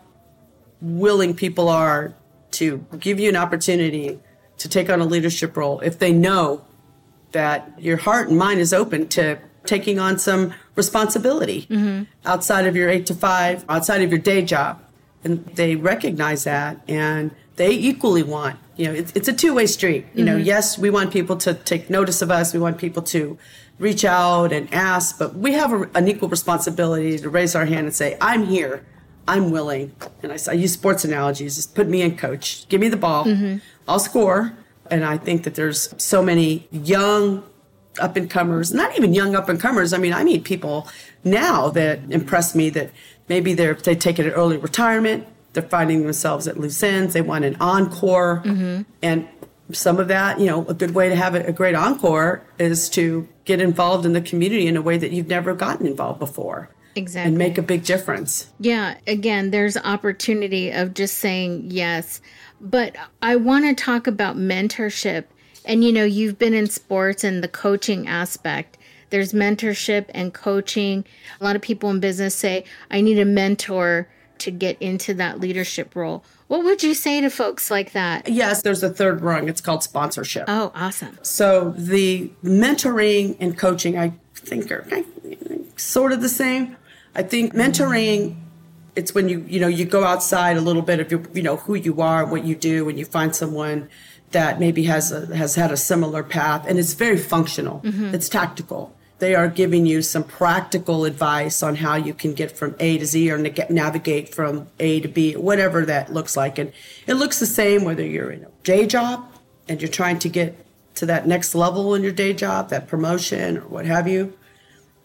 willing 0.81 1.33
people 1.33 1.69
are 1.69 2.13
to 2.51 2.85
give 2.99 3.19
you 3.19 3.29
an 3.29 3.35
opportunity 3.35 4.19
to 4.57 4.69
take 4.69 4.89
on 4.89 5.01
a 5.01 5.05
leadership 5.05 5.57
role 5.57 5.79
if 5.79 5.99
they 5.99 6.11
know 6.11 6.65
that 7.35 7.73
your 7.77 7.97
heart 7.97 8.29
and 8.29 8.37
mind 8.37 8.61
is 8.61 8.73
open 8.73 9.09
to 9.09 9.37
taking 9.65 9.99
on 9.99 10.17
some 10.17 10.53
responsibility 10.75 11.67
outside 12.25 12.65
of 12.65 12.75
your 12.75 12.89
eight 12.89 13.05
to 13.07 13.13
five, 13.13 13.65
outside 13.67 14.01
of 14.01 14.09
your 14.09 14.19
day 14.19 14.41
job. 14.41 14.81
And 15.23 15.45
they 15.55 15.75
recognize 15.75 16.45
that 16.45 16.79
and 16.87 17.31
they 17.57 17.71
equally 17.71 18.23
want, 18.23 18.57
you 18.77 18.85
know, 18.85 18.93
it's, 18.93 19.11
it's 19.13 19.27
a 19.27 19.33
two 19.33 19.53
way 19.53 19.65
street. 19.65 20.05
You 20.13 20.23
know, 20.23 20.37
mm-hmm. 20.37 20.45
yes, 20.45 20.77
we 20.77 20.89
want 20.89 21.11
people 21.11 21.35
to 21.37 21.53
take 21.53 21.89
notice 21.89 22.21
of 22.21 22.31
us, 22.31 22.53
we 22.53 22.59
want 22.59 22.77
people 22.77 23.03
to 23.03 23.37
reach 23.77 24.05
out 24.05 24.53
and 24.53 24.73
ask, 24.73 25.19
but 25.19 25.35
we 25.35 25.53
have 25.53 25.73
a, 25.73 25.89
an 25.93 26.07
equal 26.07 26.29
responsibility 26.29 27.17
to 27.19 27.29
raise 27.29 27.53
our 27.53 27.65
hand 27.65 27.87
and 27.87 27.93
say, 27.93 28.17
I'm 28.21 28.45
here. 28.45 28.85
I'm 29.27 29.51
willing. 29.51 29.93
And 30.23 30.31
I 30.31 30.53
use 30.53 30.73
sports 30.73 31.03
analogies. 31.03 31.55
Just 31.55 31.75
put 31.75 31.87
me 31.87 32.01
in 32.01 32.15
coach. 32.15 32.69
Give 32.69 32.79
me 32.79 32.89
the 32.89 32.97
ball. 32.97 33.25
Mm-hmm. 33.25 33.57
I'll 33.87 33.99
score. 33.99 34.53
And 34.91 35.03
I 35.03 35.17
think 35.17 35.43
that 35.43 35.55
there's 35.55 35.93
so 36.01 36.21
many 36.21 36.67
young 36.71 37.43
up 37.99 38.15
and 38.15 38.29
comers, 38.29 38.73
not 38.73 38.95
even 38.97 39.13
young 39.13 39.35
up 39.35 39.49
and 39.49 39.59
comers. 39.59 39.93
I 39.93 39.97
mean, 39.97 40.13
I 40.13 40.23
meet 40.23 40.43
people 40.43 40.87
now 41.23 41.69
that 41.69 41.99
impress 42.09 42.55
me 42.55 42.69
that 42.71 42.91
maybe 43.29 43.53
they're 43.53 43.73
they've 43.73 43.97
taken 43.97 44.25
an 44.25 44.31
early 44.31 44.57
retirement, 44.57 45.27
they're 45.53 45.63
finding 45.63 46.03
themselves 46.03 46.47
at 46.47 46.59
loose 46.59 46.81
ends, 46.83 47.13
they 47.13 47.21
want 47.21 47.45
an 47.45 47.55
encore, 47.59 48.41
mm-hmm. 48.45 48.81
and 49.01 49.27
some 49.71 49.99
of 49.99 50.07
that, 50.09 50.39
you 50.39 50.45
know, 50.45 50.65
a 50.67 50.73
good 50.73 50.93
way 50.93 51.09
to 51.09 51.15
have 51.15 51.35
a, 51.35 51.45
a 51.45 51.51
great 51.51 51.75
encore 51.75 52.43
is 52.59 52.89
to 52.89 53.27
get 53.45 53.61
involved 53.61 54.05
in 54.05 54.13
the 54.13 54.21
community 54.21 54.67
in 54.67 54.77
a 54.77 54.81
way 54.81 54.97
that 54.97 55.11
you've 55.11 55.27
never 55.27 55.53
gotten 55.55 55.87
involved 55.87 56.19
before, 56.19 56.69
Exactly. 56.95 57.29
and 57.29 57.37
make 57.37 57.57
a 57.57 57.61
big 57.61 57.83
difference. 57.83 58.47
Yeah, 58.59 58.97
again, 59.07 59.51
there's 59.51 59.77
opportunity 59.77 60.71
of 60.71 60.93
just 60.93 61.17
saying 61.17 61.71
yes. 61.71 62.21
But 62.61 62.95
I 63.21 63.35
want 63.35 63.65
to 63.65 63.83
talk 63.83 64.07
about 64.07 64.37
mentorship. 64.37 65.25
And 65.65 65.83
you 65.83 65.91
know, 65.91 66.05
you've 66.05 66.37
been 66.37 66.53
in 66.53 66.67
sports 66.67 67.23
and 67.23 67.43
the 67.43 67.47
coaching 67.47 68.07
aspect. 68.07 68.77
There's 69.09 69.33
mentorship 69.33 70.05
and 70.13 70.33
coaching. 70.33 71.05
A 71.39 71.43
lot 71.43 71.55
of 71.55 71.61
people 71.61 71.89
in 71.89 71.99
business 71.99 72.35
say, 72.35 72.65
I 72.89 73.01
need 73.01 73.19
a 73.19 73.25
mentor 73.25 74.09
to 74.39 74.51
get 74.51 74.81
into 74.81 75.13
that 75.15 75.39
leadership 75.39 75.95
role. 75.95 76.23
What 76.47 76.63
would 76.63 76.83
you 76.83 76.93
say 76.93 77.21
to 77.21 77.29
folks 77.29 77.71
like 77.71 77.93
that? 77.93 78.27
Yes, 78.27 78.61
there's 78.61 78.83
a 78.83 78.89
third 78.89 79.21
rung. 79.21 79.49
It's 79.49 79.61
called 79.61 79.83
sponsorship. 79.83 80.45
Oh, 80.47 80.71
awesome. 80.75 81.17
So 81.23 81.73
the 81.77 82.31
mentoring 82.43 83.37
and 83.39 83.57
coaching, 83.57 83.97
I 83.97 84.13
think, 84.33 84.71
are 84.71 84.85
sort 85.77 86.11
of 86.11 86.21
the 86.21 86.29
same. 86.29 86.75
I 87.15 87.23
think 87.23 87.53
mentoring, 87.53 88.35
it's 88.95 89.13
when 89.13 89.29
you 89.29 89.45
you 89.47 89.59
know 89.59 89.67
you 89.67 89.85
go 89.85 90.03
outside 90.03 90.57
a 90.57 90.61
little 90.61 90.81
bit 90.81 90.99
of 90.99 91.11
your, 91.11 91.21
you 91.33 91.43
know 91.43 91.57
who 91.57 91.75
you 91.75 92.01
are, 92.01 92.23
and 92.23 92.31
what 92.31 92.43
you 92.45 92.55
do, 92.55 92.89
and 92.89 92.97
you 92.97 93.05
find 93.05 93.35
someone 93.35 93.89
that 94.31 94.59
maybe 94.59 94.83
has 94.83 95.11
a, 95.11 95.35
has 95.35 95.55
had 95.55 95.71
a 95.71 95.77
similar 95.77 96.23
path, 96.23 96.65
and 96.67 96.79
it's 96.79 96.93
very 96.93 97.17
functional. 97.17 97.81
Mm-hmm. 97.81 98.15
It's 98.15 98.29
tactical. 98.29 98.95
They 99.19 99.33
are 99.33 99.47
giving 99.47 99.85
you 99.85 100.01
some 100.01 100.25
practical 100.25 101.05
advice 101.05 101.63
on 101.63 101.75
how 101.75 101.95
you 101.95 102.13
can 102.13 102.33
get 102.33 102.51
from 102.51 102.75
A 102.79 102.97
to 102.97 103.05
Z 103.05 103.31
or 103.31 103.37
na- 103.37 103.65
navigate 103.69 104.35
from 104.35 104.67
A 104.79 104.99
to 104.99 105.07
B, 105.07 105.35
whatever 105.37 105.85
that 105.85 106.11
looks 106.11 106.35
like. 106.35 106.57
And 106.57 106.73
it 107.07 107.13
looks 107.13 107.39
the 107.39 107.45
same 107.45 107.85
whether 107.85 108.05
you're 108.05 108.29
in 108.29 108.43
a 108.43 108.49
day 108.63 108.85
job 108.85 109.25
and 109.69 109.81
you're 109.81 109.89
trying 109.89 110.19
to 110.19 110.29
get 110.29 110.65
to 110.95 111.05
that 111.05 111.27
next 111.27 111.55
level 111.55 111.95
in 111.95 112.03
your 112.03 112.11
day 112.11 112.33
job, 112.33 112.69
that 112.69 112.87
promotion 112.87 113.57
or 113.57 113.61
what 113.61 113.85
have 113.85 114.07
you. 114.07 114.37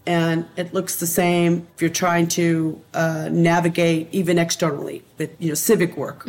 And 0.07 0.47
it 0.57 0.73
looks 0.73 0.97
the 0.97 1.07
same 1.07 1.69
if 1.75 1.83
you're 1.83 1.91
trying 1.91 2.27
to 2.29 2.81
uh, 2.95 3.29
navigate 3.31 4.09
even 4.13 4.39
externally, 4.39 5.03
with 5.19 5.31
you 5.39 5.49
know 5.49 5.55
civic 5.55 5.97
work. 5.97 6.25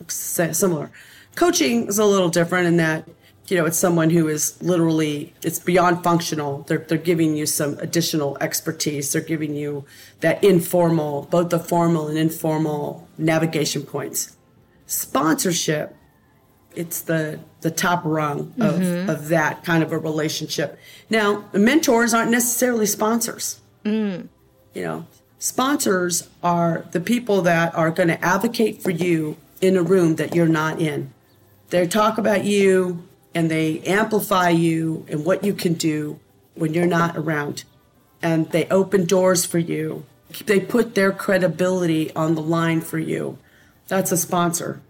Looks 0.00 0.16
si- 0.16 0.52
similar. 0.52 0.90
Coaching 1.36 1.86
is 1.86 1.98
a 1.98 2.04
little 2.04 2.28
different 2.28 2.66
in 2.66 2.76
that 2.78 3.08
you 3.46 3.56
know 3.56 3.64
it's 3.64 3.78
someone 3.78 4.10
who 4.10 4.28
is 4.28 4.60
literally 4.62 5.32
it's 5.42 5.58
beyond 5.60 6.02
functional. 6.02 6.62
They're 6.66 6.78
they're 6.78 6.98
giving 6.98 7.36
you 7.36 7.46
some 7.46 7.78
additional 7.78 8.36
expertise. 8.40 9.12
They're 9.12 9.22
giving 9.22 9.54
you 9.54 9.84
that 10.20 10.42
informal, 10.42 11.22
both 11.30 11.50
the 11.50 11.58
formal 11.60 12.08
and 12.08 12.18
informal 12.18 13.08
navigation 13.16 13.82
points. 13.82 14.36
Sponsorship 14.86 15.96
it's 16.74 17.02
the 17.02 17.38
the 17.62 17.70
top 17.70 18.02
rung 18.04 18.52
of, 18.60 18.80
mm-hmm. 18.80 19.08
of 19.08 19.28
that 19.28 19.64
kind 19.64 19.82
of 19.82 19.92
a 19.92 19.98
relationship. 19.98 20.78
Now, 21.08 21.44
mentors 21.52 22.12
aren't 22.12 22.30
necessarily 22.30 22.86
sponsors. 22.86 23.60
Mm. 23.84 24.28
You 24.74 24.82
know, 24.82 25.06
sponsors 25.38 26.28
are 26.42 26.84
the 26.90 27.00
people 27.00 27.42
that 27.42 27.74
are 27.74 27.90
going 27.90 28.08
to 28.08 28.22
advocate 28.24 28.82
for 28.82 28.90
you 28.90 29.36
in 29.60 29.76
a 29.76 29.82
room 29.82 30.16
that 30.16 30.34
you're 30.34 30.46
not 30.46 30.80
in. 30.80 31.12
They 31.70 31.86
talk 31.86 32.18
about 32.18 32.44
you 32.44 33.08
and 33.34 33.50
they 33.50 33.80
amplify 33.80 34.50
you 34.50 35.06
and 35.08 35.24
what 35.24 35.44
you 35.44 35.54
can 35.54 35.74
do 35.74 36.20
when 36.54 36.74
you're 36.74 36.86
not 36.86 37.16
around. 37.16 37.64
And 38.20 38.50
they 38.50 38.66
open 38.66 39.06
doors 39.06 39.44
for 39.44 39.58
you. 39.58 40.04
They 40.46 40.60
put 40.60 40.94
their 40.94 41.12
credibility 41.12 42.12
on 42.14 42.34
the 42.34 42.42
line 42.42 42.80
for 42.80 42.98
you. 42.98 43.38
That's 43.88 44.12
a 44.12 44.16
sponsor. 44.16 44.80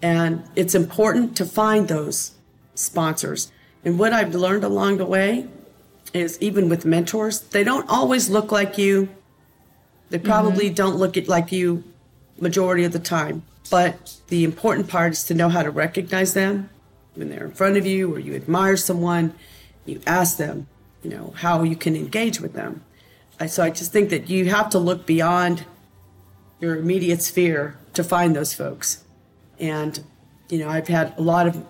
And 0.00 0.44
it's 0.54 0.74
important 0.74 1.36
to 1.38 1.44
find 1.44 1.88
those 1.88 2.32
sponsors. 2.74 3.50
And 3.84 3.98
what 3.98 4.12
I've 4.12 4.34
learned 4.34 4.64
along 4.64 4.98
the 4.98 5.06
way 5.06 5.48
is 6.12 6.38
even 6.40 6.68
with 6.68 6.84
mentors, 6.84 7.40
they 7.40 7.64
don't 7.64 7.88
always 7.88 8.30
look 8.30 8.50
like 8.52 8.78
you. 8.78 9.08
They 10.10 10.18
probably 10.18 10.66
mm-hmm. 10.66 10.74
don't 10.74 10.96
look 10.96 11.16
at 11.16 11.28
like 11.28 11.52
you 11.52 11.84
majority 12.40 12.84
of 12.84 12.92
the 12.92 12.98
time. 12.98 13.42
But 13.70 14.16
the 14.28 14.44
important 14.44 14.88
part 14.88 15.12
is 15.12 15.24
to 15.24 15.34
know 15.34 15.48
how 15.48 15.62
to 15.62 15.70
recognize 15.70 16.34
them 16.34 16.70
when 17.14 17.28
they're 17.28 17.44
in 17.44 17.52
front 17.52 17.76
of 17.76 17.86
you 17.86 18.14
or 18.14 18.18
you 18.18 18.34
admire 18.34 18.76
someone. 18.76 19.34
You 19.84 20.00
ask 20.06 20.38
them, 20.38 20.68
you 21.02 21.10
know, 21.10 21.34
how 21.36 21.62
you 21.62 21.76
can 21.76 21.96
engage 21.96 22.40
with 22.40 22.54
them. 22.54 22.84
So 23.46 23.62
I 23.62 23.70
just 23.70 23.92
think 23.92 24.10
that 24.10 24.28
you 24.28 24.46
have 24.46 24.70
to 24.70 24.78
look 24.78 25.06
beyond 25.06 25.64
your 26.60 26.76
immediate 26.76 27.22
sphere 27.22 27.76
to 27.94 28.02
find 28.02 28.34
those 28.34 28.54
folks. 28.54 29.04
And, 29.60 30.02
you 30.48 30.58
know, 30.58 30.68
I've 30.68 30.88
had 30.88 31.14
a 31.18 31.22
lot 31.22 31.46
of 31.46 31.64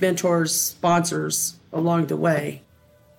mentors, 0.00 0.58
sponsors 0.58 1.56
along 1.72 2.06
the 2.06 2.16
way. 2.16 2.62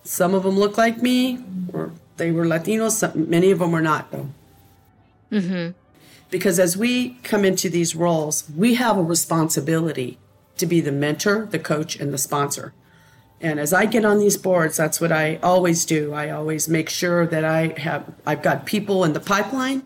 Some 0.03 0.33
of 0.33 0.43
them 0.43 0.57
look 0.57 0.77
like 0.77 1.01
me, 1.01 1.39
or 1.71 1.91
they 2.17 2.31
were 2.31 2.45
Latinos. 2.45 2.91
Some, 2.91 3.29
many 3.29 3.51
of 3.51 3.59
them 3.59 3.71
were 3.71 3.81
not, 3.81 4.11
though. 4.11 4.29
Mm-hmm. 5.31 5.71
Because 6.29 6.59
as 6.59 6.75
we 6.75 7.15
come 7.23 7.45
into 7.45 7.69
these 7.69 7.95
roles, 7.95 8.49
we 8.55 8.75
have 8.75 8.97
a 8.97 9.03
responsibility 9.03 10.17
to 10.57 10.65
be 10.65 10.81
the 10.81 10.91
mentor, 10.91 11.45
the 11.45 11.59
coach, 11.59 11.95
and 11.95 12.13
the 12.13 12.17
sponsor. 12.17 12.73
And 13.39 13.59
as 13.59 13.73
I 13.73 13.85
get 13.85 14.05
on 14.05 14.19
these 14.19 14.37
boards, 14.37 14.77
that's 14.77 15.01
what 15.01 15.11
I 15.11 15.37
always 15.43 15.85
do. 15.85 16.13
I 16.13 16.29
always 16.29 16.69
make 16.69 16.89
sure 16.89 17.27
that 17.27 17.43
I 17.43 17.79
have 17.79 18.13
I've 18.25 18.41
got 18.41 18.65
people 18.65 19.03
in 19.03 19.13
the 19.13 19.19
pipeline 19.19 19.83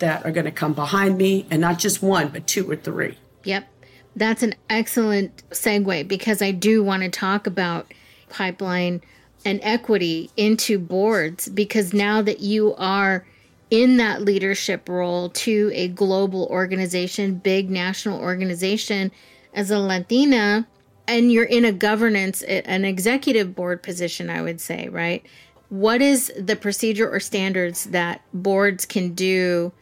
that 0.00 0.24
are 0.24 0.32
going 0.32 0.46
to 0.46 0.50
come 0.50 0.72
behind 0.72 1.16
me, 1.16 1.46
and 1.50 1.60
not 1.60 1.78
just 1.78 2.02
one, 2.02 2.28
but 2.28 2.46
two 2.46 2.68
or 2.68 2.74
three. 2.74 3.16
Yep. 3.44 3.68
That's 4.16 4.42
an 4.42 4.54
excellent 4.68 5.48
segue 5.50 6.08
because 6.08 6.42
I 6.42 6.50
do 6.50 6.82
want 6.82 7.02
to 7.02 7.08
talk 7.08 7.46
about 7.46 7.92
pipeline 8.28 9.02
and 9.44 9.60
equity 9.62 10.30
into 10.36 10.78
boards 10.78 11.48
because 11.48 11.92
now 11.92 12.20
that 12.22 12.40
you 12.40 12.74
are 12.74 13.26
in 13.70 13.96
that 13.98 14.22
leadership 14.22 14.88
role 14.88 15.30
to 15.30 15.70
a 15.74 15.88
global 15.88 16.46
organization, 16.46 17.36
big 17.36 17.70
national 17.70 18.20
organization, 18.20 19.12
as 19.54 19.70
a 19.70 19.78
Latina, 19.78 20.66
and 21.06 21.32
you're 21.32 21.44
in 21.44 21.64
a 21.64 21.72
governance, 21.72 22.42
an 22.42 22.84
executive 22.84 23.54
board 23.54 23.82
position, 23.82 24.28
I 24.28 24.42
would 24.42 24.60
say, 24.60 24.88
right? 24.88 25.24
What 25.68 26.02
is 26.02 26.32
the 26.36 26.56
procedure 26.56 27.08
or 27.08 27.20
standards 27.20 27.84
that 27.86 28.22
boards 28.34 28.84
can 28.84 29.14
do 29.14 29.72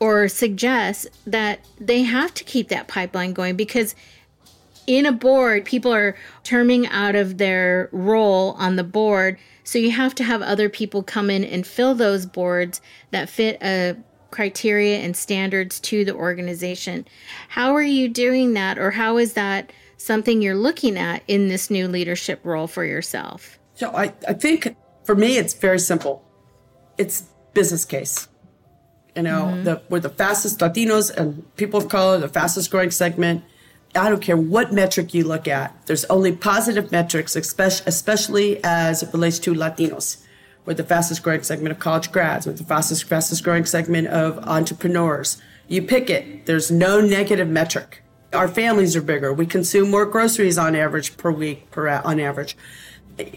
or 0.00 0.28
suggest 0.28 1.08
that 1.26 1.60
they 1.78 2.02
have 2.02 2.32
to 2.34 2.44
keep 2.44 2.68
that 2.68 2.88
pipeline 2.88 3.32
going 3.32 3.56
because 3.56 3.94
in 4.86 5.04
a 5.04 5.12
board, 5.12 5.66
people 5.66 5.92
are 5.92 6.16
terming 6.44 6.86
out 6.86 7.14
of 7.14 7.36
their 7.36 7.90
role 7.92 8.52
on 8.52 8.76
the 8.76 8.84
board. 8.84 9.38
So 9.62 9.78
you 9.78 9.90
have 9.90 10.14
to 10.14 10.24
have 10.24 10.40
other 10.40 10.70
people 10.70 11.02
come 11.02 11.28
in 11.28 11.44
and 11.44 11.66
fill 11.66 11.94
those 11.94 12.24
boards 12.24 12.80
that 13.10 13.28
fit 13.28 13.62
a 13.62 13.96
criteria 14.30 14.98
and 14.98 15.14
standards 15.14 15.78
to 15.80 16.06
the 16.06 16.14
organization. 16.14 17.06
How 17.48 17.74
are 17.74 17.82
you 17.82 18.08
doing 18.08 18.54
that, 18.54 18.78
or 18.78 18.92
how 18.92 19.18
is 19.18 19.34
that 19.34 19.72
something 19.98 20.40
you're 20.40 20.54
looking 20.54 20.96
at 20.96 21.22
in 21.28 21.48
this 21.48 21.70
new 21.70 21.86
leadership 21.86 22.40
role 22.42 22.66
for 22.66 22.84
yourself? 22.84 23.58
So 23.74 23.90
I, 23.94 24.14
I 24.26 24.32
think 24.32 24.74
for 25.04 25.14
me, 25.14 25.36
it's 25.36 25.54
very 25.54 25.78
simple. 25.78 26.24
It's 26.96 27.26
business 27.52 27.84
case. 27.84 28.28
You 29.18 29.24
know, 29.24 29.46
mm-hmm. 29.46 29.64
the, 29.64 29.82
we're 29.88 29.98
the 29.98 30.10
fastest 30.10 30.60
Latinos 30.60 31.10
and 31.10 31.44
people 31.56 31.80
of 31.80 31.88
color, 31.88 32.18
the 32.18 32.28
fastest 32.28 32.70
growing 32.70 32.92
segment. 32.92 33.42
I 33.96 34.08
don't 34.08 34.22
care 34.22 34.36
what 34.36 34.72
metric 34.72 35.12
you 35.12 35.24
look 35.24 35.48
at. 35.48 35.74
There's 35.86 36.04
only 36.04 36.30
positive 36.30 36.92
metrics, 36.92 37.34
especially, 37.34 37.82
especially 37.88 38.60
as 38.62 39.02
it 39.02 39.12
relates 39.12 39.40
to 39.40 39.52
Latinos. 39.52 40.24
We're 40.64 40.74
the 40.74 40.84
fastest 40.84 41.24
growing 41.24 41.42
segment 41.42 41.72
of 41.72 41.80
college 41.80 42.12
grads. 42.12 42.46
We're 42.46 42.52
the 42.52 42.62
fastest 42.62 43.04
fastest 43.04 43.42
growing 43.42 43.64
segment 43.64 44.06
of 44.06 44.38
entrepreneurs. 44.46 45.42
You 45.66 45.82
pick 45.82 46.10
it. 46.10 46.46
There's 46.46 46.70
no 46.70 47.00
negative 47.00 47.48
metric. 47.48 48.04
Our 48.32 48.46
families 48.46 48.94
are 48.94 49.02
bigger. 49.02 49.32
We 49.32 49.46
consume 49.46 49.90
more 49.90 50.06
groceries 50.06 50.58
on 50.58 50.76
average 50.76 51.16
per 51.16 51.32
week, 51.32 51.72
per 51.72 51.88
on 51.88 52.20
average. 52.20 52.56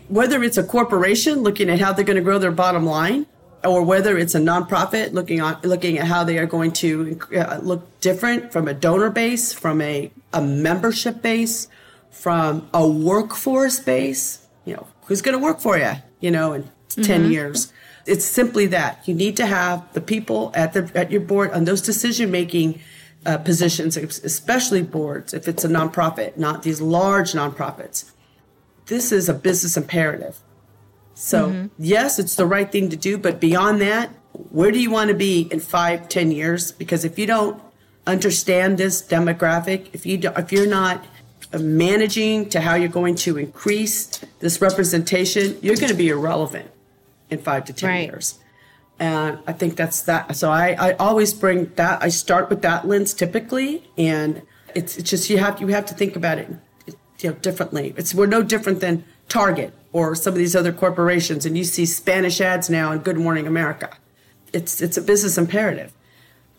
Whether 0.10 0.44
it's 0.44 0.60
a 0.60 0.64
corporation 0.64 1.42
looking 1.42 1.72
at 1.72 1.80
how 1.80 1.92
they're 1.92 2.06
going 2.06 2.18
to 2.18 2.22
grow 2.22 2.38
their 2.38 2.52
bottom 2.52 2.86
line, 2.86 3.26
or 3.64 3.84
whether 3.84 4.18
it's 4.18 4.36
a 4.36 4.40
nonprofit 4.40 5.14
looking 5.14 5.42
on 5.42 5.60
looking 5.64 5.98
at 5.98 6.08
how 6.08 6.24
they 6.24 6.38
are 6.38 6.46
going 6.46 6.72
to 6.72 7.20
uh, 7.36 7.60
look 7.62 8.00
different 8.00 8.52
from 8.52 8.68
a 8.68 8.74
donor 8.74 9.10
base, 9.10 9.54
from 9.54 9.82
a, 9.82 10.12
a 10.34 10.42
membership 10.42 11.22
base, 11.22 11.68
from 12.10 12.68
a 12.74 12.88
workforce 12.88 13.80
base. 13.80 14.46
You 14.66 14.76
know, 14.76 14.88
who's 15.06 15.22
going 15.22 15.38
to 15.38 15.44
work 15.44 15.60
for 15.60 15.78
you? 15.78 15.94
You 16.20 16.32
know, 16.32 16.54
in 16.54 16.70
10 16.96 17.32
years. 17.32 17.72
It's 18.06 18.26
simply 18.26 18.66
that 18.68 19.08
you 19.08 19.14
need 19.14 19.38
to 19.38 19.46
have 19.46 19.92
the 19.94 20.02
people 20.02 20.52
at 20.56 20.74
the 20.74 20.92
at 20.96 21.12
your 21.12 21.22
board 21.22 21.52
on 21.52 21.66
those 21.66 21.82
decision 21.82 22.32
making 22.32 22.82
uh, 23.26 23.38
positions, 23.38 23.96
especially 23.96 24.82
boards. 24.82 25.34
If 25.34 25.48
it's 25.48 25.64
a 25.64 25.68
nonprofit, 25.70 26.38
not 26.38 26.64
these 26.64 26.82
large 26.82 27.34
nonprofits, 27.34 28.12
this 28.88 29.12
is 29.12 29.30
a 29.30 29.34
business 29.34 29.78
imperative. 29.78 30.40
So 31.22 31.50
mm-hmm. 31.50 31.68
yes, 31.78 32.18
it's 32.18 32.36
the 32.36 32.48
right 32.48 32.70
thing 32.70 32.90
to 32.90 32.98
do, 32.98 33.16
but 33.16 33.40
beyond 33.40 33.80
that, 33.82 34.10
where 34.50 34.72
do 34.72 34.80
you 34.82 34.90
want 34.90 35.10
to 35.10 35.14
be 35.14 35.48
in 35.52 35.60
five, 35.60 36.10
ten 36.10 36.32
years? 36.32 36.72
Because 36.72 37.06
if 37.06 37.20
you 37.20 37.28
don't 37.28 37.62
understand 38.08 38.80
this 38.80 39.04
demographic, 39.04 39.90
if 39.94 40.04
you 40.04 40.18
do, 40.18 40.32
if 40.36 40.52
you're 40.52 40.66
not 40.66 41.06
managing 41.54 42.50
to 42.50 42.60
how 42.62 42.74
you're 42.74 42.90
going 42.90 43.14
to 43.14 43.38
increase 43.38 44.08
this 44.40 44.62
representation, 44.62 45.60
you're 45.62 45.76
going 45.76 45.92
to 45.92 45.94
be 45.94 46.10
irrelevant 46.10 46.72
in 47.30 47.38
five 47.38 47.66
to 47.66 47.74
ten 47.74 47.90
Right. 47.90 48.10
years. 48.10 48.40
And 49.00 49.38
I 49.46 49.54
think 49.54 49.76
that's 49.76 50.02
that. 50.04 50.36
So 50.36 50.50
I, 50.50 50.76
I 50.80 50.94
always 50.94 51.36
bring 51.36 51.72
that. 51.76 52.02
I 52.02 52.10
start 52.10 52.50
with 52.50 52.64
that 52.64 52.88
lens 52.88 53.14
typically, 53.14 53.88
and 53.96 54.42
it's, 54.74 54.98
it's 54.98 55.12
just 55.12 55.30
you 55.30 55.38
have 55.38 55.62
you 55.62 55.68
have 55.68 55.86
to 55.86 55.94
think 55.94 56.16
about 56.16 56.40
it, 56.40 56.50
you 57.20 57.30
know, 57.30 57.36
differently. 57.36 57.94
It's 57.96 58.16
we're 58.16 58.26
no 58.26 58.42
different 58.42 58.80
than 58.80 59.04
Target 59.30 59.72
or 59.94 60.16
some 60.16 60.34
of 60.34 60.38
these 60.38 60.56
other 60.56 60.72
corporations, 60.72 61.46
and 61.46 61.58
you 61.58 61.64
see 61.64 61.86
Spanish 61.86 62.40
ads 62.40 62.70
now 62.70 62.92
in 62.92 63.00
Good 63.00 63.18
Morning 63.18 63.48
America. 63.48 63.90
It's 64.54 64.82
it's 64.82 64.98
a 64.98 65.02
business 65.02 65.38
imperative. 65.38 65.92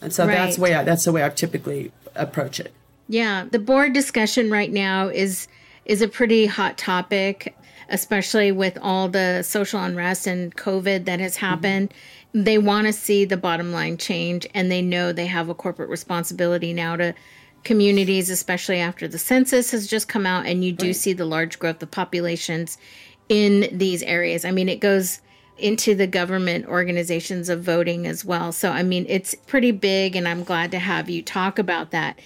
And 0.01 0.13
so 0.13 0.27
that's 0.27 0.37
Right. 0.37 0.55
the 0.57 0.61
way 0.61 0.75
I, 0.75 0.85
that's 0.85 1.05
the 1.05 1.13
way 1.13 1.25
I 1.25 1.29
typically 1.29 1.93
approach 2.15 2.59
it. 2.61 2.73
Yeah, 3.09 3.45
the 3.51 3.59
board 3.59 3.93
discussion 3.93 4.51
right 4.51 4.73
now 4.73 5.09
is 5.09 5.49
is 5.85 6.03
a 6.03 6.09
pretty 6.09 6.47
hot 6.47 6.79
topic, 6.79 7.57
especially 7.89 8.53
with 8.53 8.79
all 8.81 9.09
the 9.09 9.43
social 9.43 9.81
unrest 9.83 10.27
and 10.27 10.55
COVID 10.57 11.05
that 11.07 11.21
has 11.21 11.37
mm-hmm. 11.37 11.47
happened. 11.47 11.95
They 12.35 12.59
want 12.59 12.87
to 12.87 12.93
see 12.93 13.25
the 13.25 13.37
bottom 13.37 13.73
line 13.73 13.99
change 13.99 14.47
and 14.55 14.71
they 14.71 14.81
know 14.81 15.13
they 15.13 15.27
have 15.27 15.49
a 15.49 15.55
corporate 15.55 15.91
responsibility 15.91 16.73
now 16.73 16.97
to 16.97 17.15
communities, 17.65 18.31
especially 18.31 18.79
after 18.79 19.07
the 19.07 19.19
census 19.19 19.71
has 19.71 19.87
just 19.87 20.09
come 20.09 20.27
out 20.27 20.47
and 20.47 20.65
you 20.65 20.73
do 20.73 20.93
see 20.93 21.13
the 21.13 21.25
large 21.25 21.59
growth 21.59 21.83
of 21.83 21.91
populations 21.91 22.79
in 23.29 23.69
these 23.77 24.03
areas. 24.03 24.45
I 24.45 24.51
mean, 24.51 24.69
it 24.69 24.81
goes 24.81 25.21
into 25.59 25.95
the 25.95 26.07
government 26.07 26.67
organizations 26.67 27.49
of 27.49 27.63
voting 27.63 28.07
as 28.07 28.25
well. 28.25 28.53
So, 28.53 28.71
I 28.71 28.83
mean, 28.83 29.07
it's 29.09 29.35
pretty 29.35 29.71
big, 29.71 30.17
and 30.17 30.27
I'm 30.27 30.45
glad 30.45 30.71
to 30.73 30.79
have 30.79 31.09
you 31.09 31.23
talk 31.23 31.59
about 31.59 31.91
that. 31.93 32.19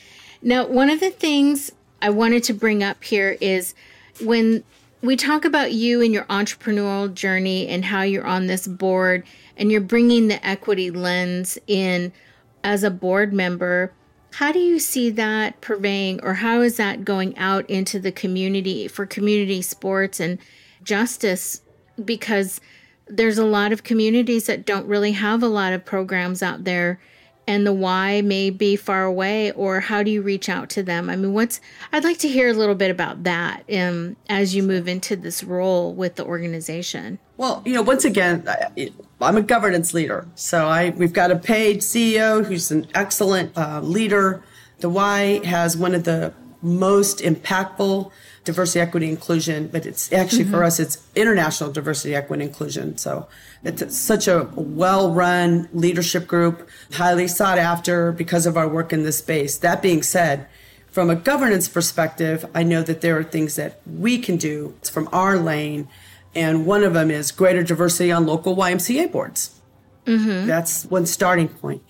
Now, 0.42 0.66
one 0.66 0.90
of 0.90 1.00
the 1.00 1.10
things 1.10 1.72
I 2.00 2.10
wanted 2.10 2.44
to 2.44 2.54
bring 2.54 2.82
up 2.82 3.02
here 3.02 3.36
is 3.40 3.74
when 4.22 4.64
we 5.02 5.16
talk 5.16 5.44
about 5.44 5.72
you 5.72 6.00
and 6.02 6.12
your 6.12 6.24
entrepreneurial 6.24 7.12
journey 7.12 7.68
and 7.68 7.84
how 7.84 8.02
you're 8.02 8.26
on 8.26 8.46
this 8.46 8.66
board 8.66 9.24
and 9.56 9.70
you're 9.70 9.80
bringing 9.80 10.28
the 10.28 10.44
equity 10.46 10.90
lens 10.90 11.58
in 11.66 12.12
as 12.64 12.82
a 12.82 12.90
board 12.90 13.32
member. 13.32 13.92
How 14.34 14.52
do 14.52 14.58
you 14.58 14.78
see 14.78 15.10
that 15.10 15.60
purveying, 15.60 16.20
or 16.22 16.34
how 16.34 16.60
is 16.60 16.76
that 16.76 17.04
going 17.04 17.36
out 17.38 17.68
into 17.70 17.98
the 17.98 18.12
community 18.12 18.88
for 18.88 19.06
community 19.06 19.62
sports 19.62 20.20
and 20.20 20.38
justice? 20.82 21.62
Because 22.02 22.60
there's 23.08 23.38
a 23.38 23.44
lot 23.44 23.72
of 23.72 23.84
communities 23.84 24.46
that 24.46 24.66
don't 24.66 24.86
really 24.86 25.12
have 25.12 25.42
a 25.42 25.48
lot 25.48 25.72
of 25.72 25.84
programs 25.84 26.42
out 26.42 26.64
there 26.64 27.00
and 27.48 27.64
the 27.66 27.72
why 27.72 28.20
may 28.20 28.50
be 28.50 28.74
far 28.74 29.04
away 29.04 29.52
or 29.52 29.80
how 29.80 30.02
do 30.02 30.10
you 30.10 30.20
reach 30.20 30.48
out 30.48 30.68
to 30.68 30.82
them 30.82 31.08
i 31.08 31.16
mean 31.16 31.32
what's 31.32 31.60
i'd 31.92 32.04
like 32.04 32.18
to 32.18 32.28
hear 32.28 32.48
a 32.48 32.52
little 32.52 32.74
bit 32.74 32.90
about 32.90 33.22
that 33.22 33.62
um, 33.72 34.16
as 34.28 34.54
you 34.54 34.62
move 34.62 34.88
into 34.88 35.14
this 35.14 35.44
role 35.44 35.94
with 35.94 36.16
the 36.16 36.24
organization 36.24 37.18
Well, 37.36 37.62
you 37.66 37.74
know, 37.74 37.82
once 37.82 38.04
again, 38.04 38.44
I, 38.48 38.90
I'm 39.20 39.36
a 39.36 39.42
governance 39.42 39.92
leader, 39.92 40.26
so 40.34 40.66
I 40.66 40.90
we've 40.90 41.12
got 41.12 41.30
a 41.30 41.36
paid 41.36 41.80
CEO 41.80 42.44
who's 42.44 42.70
an 42.70 42.86
excellent 42.94 43.56
uh, 43.56 43.80
leader. 43.80 44.42
The 44.78 44.88
Y 44.88 45.44
has 45.44 45.76
one 45.76 45.94
of 45.94 46.04
the 46.04 46.32
most 46.62 47.18
impactful 47.18 48.10
diversity, 48.46 48.80
equity, 48.80 49.10
inclusion, 49.10 49.68
but 49.68 49.84
it's 49.84 50.10
actually 50.12 50.44
for 50.44 50.64
us, 50.64 50.80
it's 50.80 51.06
international 51.14 51.70
diversity, 51.70 52.14
equity, 52.14 52.44
inclusion. 52.44 52.96
So 52.96 53.28
it's 53.62 53.94
such 53.94 54.26
a 54.26 54.48
well-run 54.54 55.68
leadership 55.74 56.26
group, 56.26 56.66
highly 56.92 57.28
sought 57.28 57.58
after 57.58 58.12
because 58.12 58.46
of 58.46 58.56
our 58.56 58.68
work 58.68 58.92
in 58.92 59.02
this 59.02 59.18
space. 59.18 59.58
That 59.58 59.82
being 59.82 60.02
said, 60.02 60.46
from 60.90 61.10
a 61.10 61.16
governance 61.16 61.68
perspective, 61.68 62.46
I 62.54 62.62
know 62.62 62.82
that 62.82 63.02
there 63.02 63.18
are 63.18 63.24
things 63.24 63.56
that 63.56 63.82
we 63.84 64.16
can 64.16 64.38
do 64.38 64.74
from 64.90 65.10
our 65.12 65.36
lane 65.36 65.88
and 66.34 66.66
one 66.66 66.84
of 66.84 66.92
them 66.92 67.10
is 67.10 67.32
greater 67.32 67.62
diversity 67.62 68.12
on 68.12 68.26
local 68.26 68.54
YMCA 68.56 69.10
boards. 69.10 69.58
That's 70.46 70.84
one 70.84 71.06
starting 71.06 71.48
point. 71.48 71.82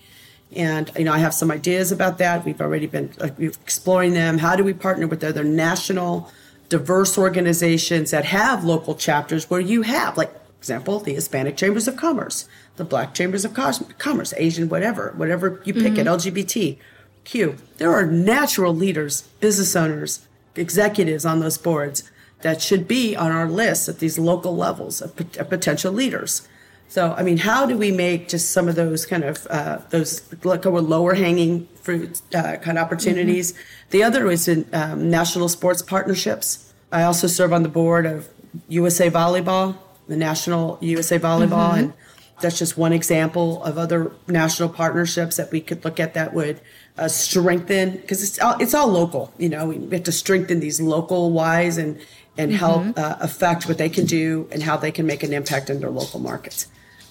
And 0.55 0.89
you 0.97 1.03
know, 1.03 1.11
I 1.11 1.17
have 1.17 1.33
some 1.33 1.51
ideas 1.51 1.91
about 1.91 2.17
that. 2.19 2.45
We've 2.45 2.61
already 2.61 2.87
been 2.87 3.11
uh, 3.19 3.27
we're 3.37 3.51
exploring 3.51 4.13
them. 4.13 4.37
How 4.37 4.55
do 4.55 4.63
we 4.63 4.73
partner 4.73 5.05
with 5.05 5.21
other 5.23 5.43
national 5.43 6.31
diverse 6.69 7.17
organizations 7.17 8.11
that 8.11 8.25
have 8.25 8.63
local 8.63 8.95
chapters 8.95 9.49
where 9.49 9.59
you 9.59 9.83
have, 9.83 10.17
like, 10.17 10.31
for 10.33 10.59
example, 10.59 10.99
the 10.99 11.13
Hispanic 11.13 11.55
Chambers 11.55 11.87
of 11.87 11.95
Commerce, 11.95 12.47
the 12.75 12.83
Black 12.83 13.13
Chambers 13.13 13.45
of 13.45 13.53
Commerce, 13.53 14.33
Asian, 14.37 14.69
whatever, 14.69 15.13
whatever 15.15 15.61
you 15.63 15.73
pick 15.73 15.97
it, 15.97 16.05
mm-hmm. 16.05 16.29
LGBT, 16.29 16.77
Q. 17.23 17.57
There 17.77 17.91
are 17.91 18.05
natural 18.05 18.73
leaders, 18.73 19.21
business 19.39 19.75
owners, 19.75 20.25
executives 20.55 21.25
on 21.25 21.39
those 21.39 21.57
boards 21.57 22.09
that 22.41 22.61
should 22.61 22.87
be 22.87 23.15
on 23.15 23.31
our 23.31 23.49
list 23.49 23.89
at 23.89 23.99
these 23.99 24.19
local 24.19 24.55
levels 24.55 25.01
of, 25.01 25.15
pot- 25.15 25.37
of 25.37 25.49
potential 25.49 25.91
leaders. 25.91 26.47
So, 26.89 27.13
I 27.17 27.23
mean, 27.23 27.37
how 27.37 27.65
do 27.65 27.77
we 27.77 27.91
make 27.91 28.29
just 28.29 28.51
some 28.51 28.69
of 28.69 28.75
those 28.75 29.05
kind 29.05 29.23
of 29.23 29.45
uh, 29.47 29.79
those 29.89 30.21
like 30.43 30.65
lower 30.65 31.13
hanging 31.13 31.67
fruit 31.81 32.21
uh, 32.33 32.57
kind 32.57 32.77
of 32.77 32.85
opportunities? 32.85 33.53
The 33.89 34.03
other 34.03 34.31
is 34.31 34.47
in 34.47 34.65
um, 34.73 35.09
national 35.09 35.49
sports 35.49 35.81
partnerships. 35.81 36.73
I 36.91 37.03
also 37.03 37.27
serve 37.27 37.51
on 37.51 37.63
the 37.63 37.69
board 37.69 38.05
of 38.05 38.29
USA 38.69 39.09
Volleyball, 39.09 39.77
the 40.07 40.15
National 40.15 40.77
USA 40.79 41.19
Volleyball, 41.19 41.77
and 41.77 41.93
that's 42.39 42.57
just 42.57 42.77
one 42.77 42.93
example 42.93 43.61
of 43.63 43.77
other 43.77 44.11
national 44.27 44.69
partnerships 44.69 45.37
that 45.37 45.51
we 45.51 45.59
could 45.59 45.83
look 45.83 45.99
at 45.99 46.13
that 46.13 46.33
would 46.33 46.61
uh, 46.97 47.09
strengthen 47.09 47.97
because 47.97 48.23
it's 48.23 48.39
all, 48.39 48.55
it's 48.61 48.73
all 48.73 48.87
local. 48.87 49.33
You 49.37 49.49
know, 49.49 49.67
we 49.67 49.95
have 49.95 50.03
to 50.03 50.11
strengthen 50.11 50.61
these 50.61 50.79
local 50.79 51.31
wise 51.31 51.77
and 51.77 51.99
and 52.37 52.53
help 52.53 52.97
uh, 52.97 53.17
affect 53.19 53.67
what 53.67 53.79
they 53.79 53.89
can 53.89 54.05
do 54.05 54.47
and 54.51 54.61
how 54.61 54.77
they 54.77 54.91
can 54.91 55.07
make 55.07 55.23
an 55.23 55.33
impact 55.33 55.69
in 55.69 55.79
their 55.79 55.89
local 55.89 56.19
markets. 56.19 56.67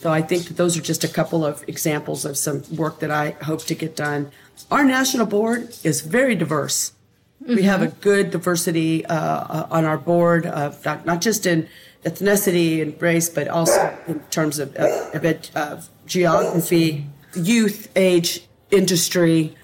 So 0.06 0.12
I 0.12 0.22
think 0.22 0.44
that 0.44 0.56
those 0.56 0.78
are 0.78 0.82
just 0.82 1.02
a 1.02 1.08
couple 1.08 1.44
of 1.44 1.64
examples 1.66 2.24
of 2.24 2.38
some 2.38 2.62
work 2.76 3.00
that 3.00 3.10
I 3.10 3.30
hope 3.42 3.64
to 3.64 3.74
get 3.74 3.96
done. 3.96 4.30
Our 4.70 4.84
national 4.84 5.26
board 5.26 5.74
is 5.82 6.02
very 6.02 6.36
diverse. 6.36 6.92
We 7.40 7.62
have 7.62 7.82
a 7.82 7.88
good 7.88 8.30
diversity 8.30 9.04
uh, 9.04 9.16
uh, 9.16 9.66
on 9.68 9.84
our 9.84 9.98
board, 9.98 10.46
uh, 10.46 10.72
not, 10.84 11.06
not 11.06 11.20
just 11.20 11.44
in 11.44 11.68
ethnicity 12.04 12.80
and 12.80 13.02
race, 13.02 13.28
but 13.28 13.48
also 13.48 13.98
in 14.06 14.20
terms 14.30 14.60
of, 14.60 14.76
of, 14.76 15.24
of, 15.24 15.56
of 15.56 15.88
geography, 16.06 17.06
youth, 17.34 17.90
age, 17.96 18.46
industry, 18.70 19.56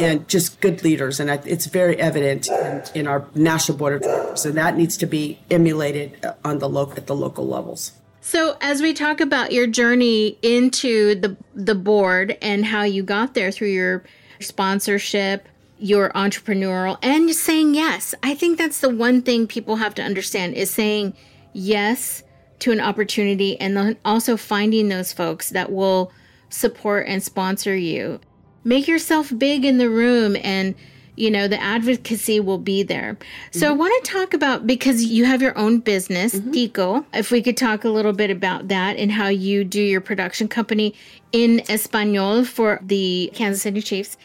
and 0.00 0.26
just 0.28 0.60
good 0.60 0.82
leaders. 0.82 1.20
And 1.20 1.30
it's 1.30 1.66
very 1.66 1.96
evident 2.00 2.48
in, 2.48 2.82
in 2.96 3.06
our 3.06 3.28
national 3.36 3.78
board 3.78 3.94
of 3.94 4.02
directors, 4.02 4.44
and 4.44 4.56
that 4.56 4.76
needs 4.76 4.96
to 4.96 5.06
be 5.06 5.38
emulated 5.52 6.18
uh, 6.24 6.32
on 6.44 6.58
the 6.58 6.68
local 6.68 6.96
at 6.96 7.06
the 7.06 7.14
local 7.14 7.46
levels. 7.46 7.92
So, 8.26 8.56
as 8.62 8.80
we 8.80 8.94
talk 8.94 9.20
about 9.20 9.52
your 9.52 9.66
journey 9.66 10.38
into 10.40 11.14
the 11.14 11.36
the 11.54 11.74
board 11.74 12.38
and 12.40 12.64
how 12.64 12.82
you 12.82 13.02
got 13.02 13.34
there 13.34 13.52
through 13.52 13.68
your 13.68 14.02
sponsorship, 14.40 15.46
your 15.78 16.08
entrepreneurial, 16.12 16.96
and 17.02 17.30
saying 17.34 17.74
yes, 17.74 18.14
I 18.22 18.34
think 18.34 18.56
that's 18.56 18.80
the 18.80 18.88
one 18.88 19.20
thing 19.20 19.46
people 19.46 19.76
have 19.76 19.94
to 19.96 20.02
understand 20.02 20.54
is 20.54 20.70
saying 20.70 21.12
yes 21.52 22.22
to 22.60 22.72
an 22.72 22.80
opportunity, 22.80 23.60
and 23.60 23.76
then 23.76 23.98
also 24.06 24.38
finding 24.38 24.88
those 24.88 25.12
folks 25.12 25.50
that 25.50 25.70
will 25.70 26.10
support 26.48 27.06
and 27.06 27.22
sponsor 27.22 27.76
you. 27.76 28.20
Make 28.64 28.88
yourself 28.88 29.34
big 29.36 29.66
in 29.66 29.76
the 29.76 29.90
room 29.90 30.34
and 30.42 30.74
you 31.16 31.30
know 31.30 31.46
the 31.48 31.60
advocacy 31.60 32.40
will 32.40 32.58
be 32.58 32.82
there. 32.82 33.16
So 33.52 33.68
i 33.68 33.72
want 33.72 34.04
to 34.04 34.10
talk 34.10 34.34
about 34.34 34.66
because 34.66 35.04
you 35.04 35.24
have 35.24 35.40
your 35.40 35.56
own 35.56 35.78
business 35.78 36.34
mm-hmm. 36.34 36.50
tico 36.50 37.06
if 37.12 37.30
we 37.30 37.42
could 37.42 37.56
talk 37.56 37.84
a 37.84 37.88
little 37.88 38.12
bit 38.12 38.30
about 38.30 38.68
that 38.68 38.96
and 38.96 39.12
how 39.12 39.28
you 39.28 39.64
do 39.64 39.80
your 39.80 40.00
production 40.00 40.48
company 40.48 40.94
in 41.32 41.60
espanol 41.68 42.44
for 42.44 42.80
the 42.82 43.30
kansas 43.34 43.62
city 43.62 43.82
chiefs. 43.82 44.16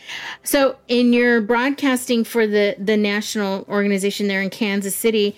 So 0.43 0.77
in 0.87 1.13
your 1.13 1.41
broadcasting 1.41 2.23
for 2.23 2.47
the 2.47 2.75
the 2.79 2.97
national 2.97 3.65
organization 3.69 4.27
there 4.27 4.41
in 4.41 4.49
kansas 4.49 4.95
city 4.95 5.35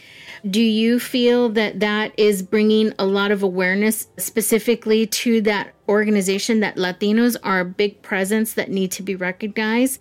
do 0.50 0.62
you 0.62 1.00
feel 1.00 1.50
that 1.50 1.82
that 1.82 2.18
is 2.18 2.42
bringing 2.42 2.94
a 2.98 3.06
lot 3.06 3.30
of 3.30 3.44
awareness 3.44 4.08
specifically 4.18 5.06
to 5.06 5.40
that 5.42 5.74
organization 5.88 6.62
that 6.62 6.78
latinos 6.78 7.36
are 7.44 7.60
a 7.60 7.66
big 7.66 8.02
presence 8.02 8.54
that 8.54 8.70
need 8.70 8.92
to 8.92 9.04
be 9.04 9.16
recognized 9.16 10.00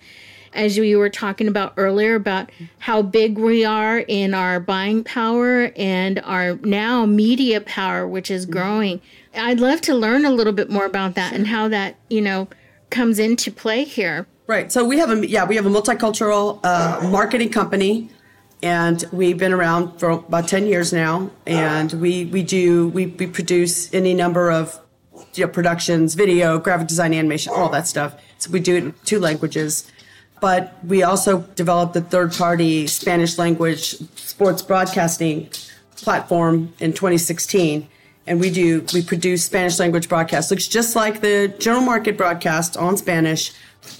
as 0.53 0.77
you 0.77 0.99
were 0.99 1.11
talking 1.11 1.49
about 1.49 1.73
earlier 1.77 2.15
about 2.15 2.51
how 2.79 3.03
big 3.03 3.39
we 3.39 3.65
are 3.65 3.99
in 3.99 4.35
our 4.35 4.61
buying 4.61 5.05
power 5.05 5.73
and 5.77 6.19
our 6.25 6.57
now 6.57 7.07
media 7.07 7.61
power 7.61 8.07
which 8.07 8.31
is 8.31 8.47
growing 8.47 9.01
i'd 9.35 9.61
love 9.61 9.81
to 9.81 9.95
learn 9.95 10.25
a 10.25 10.31
little 10.31 10.53
bit 10.53 10.71
more 10.71 10.87
about 10.87 11.15
that 11.15 11.33
and 11.33 11.47
how 11.47 11.69
that 11.69 11.97
you 12.09 12.21
know 12.21 12.49
comes 12.91 13.19
into 13.19 13.51
play 13.51 13.85
here 13.85 14.27
Right. 14.51 14.73
So 14.73 14.85
we 14.85 14.99
have 14.99 15.13
a 15.13 15.29
yeah 15.29 15.45
we 15.45 15.55
have 15.55 15.65
a 15.65 15.69
multicultural 15.71 16.59
uh, 16.65 17.09
marketing 17.09 17.51
company, 17.51 18.11
and 18.65 19.05
we've 19.13 19.39
been 19.39 19.53
around 19.53 20.01
for 20.01 20.11
about 20.11 20.49
ten 20.49 20.67
years 20.67 20.93
now. 20.93 21.31
And 21.47 21.93
we 21.93 22.25
we 22.25 22.43
do 22.43 22.89
we 22.89 23.07
we 23.07 23.29
produce 23.29 23.95
any 23.95 24.13
number 24.13 24.51
of 24.51 24.81
you 25.35 25.47
know, 25.47 25.53
productions, 25.53 26.15
video, 26.15 26.59
graphic 26.59 26.89
design, 26.89 27.15
animation, 27.15 27.53
all 27.55 27.69
that 27.69 27.87
stuff. 27.87 28.21
So 28.39 28.51
we 28.51 28.59
do 28.59 28.75
it 28.75 28.83
in 28.83 28.95
two 29.05 29.21
languages. 29.21 29.89
But 30.41 30.75
we 30.85 31.03
also 31.03 31.43
developed 31.55 31.95
a 31.97 32.01
third 32.01 32.33
party 32.33 32.87
Spanish 32.87 33.37
language 33.39 33.97
sports 34.17 34.63
broadcasting 34.63 35.51
platform 35.97 36.73
in 36.81 36.93
2016 36.93 37.87
and 38.27 38.41
we 38.41 38.51
do 38.51 38.85
we 38.95 39.03
produce 39.03 39.45
spanish 39.45 39.79
language 39.79 40.09
broadcasts. 40.09 40.51
Looks 40.51 40.67
just 40.69 40.97
like 40.97 41.21
the 41.21 41.55
general 41.59 41.83
market 41.83 42.17
broadcast 42.17 42.77
on 42.77 42.97
spanish. 42.97 43.53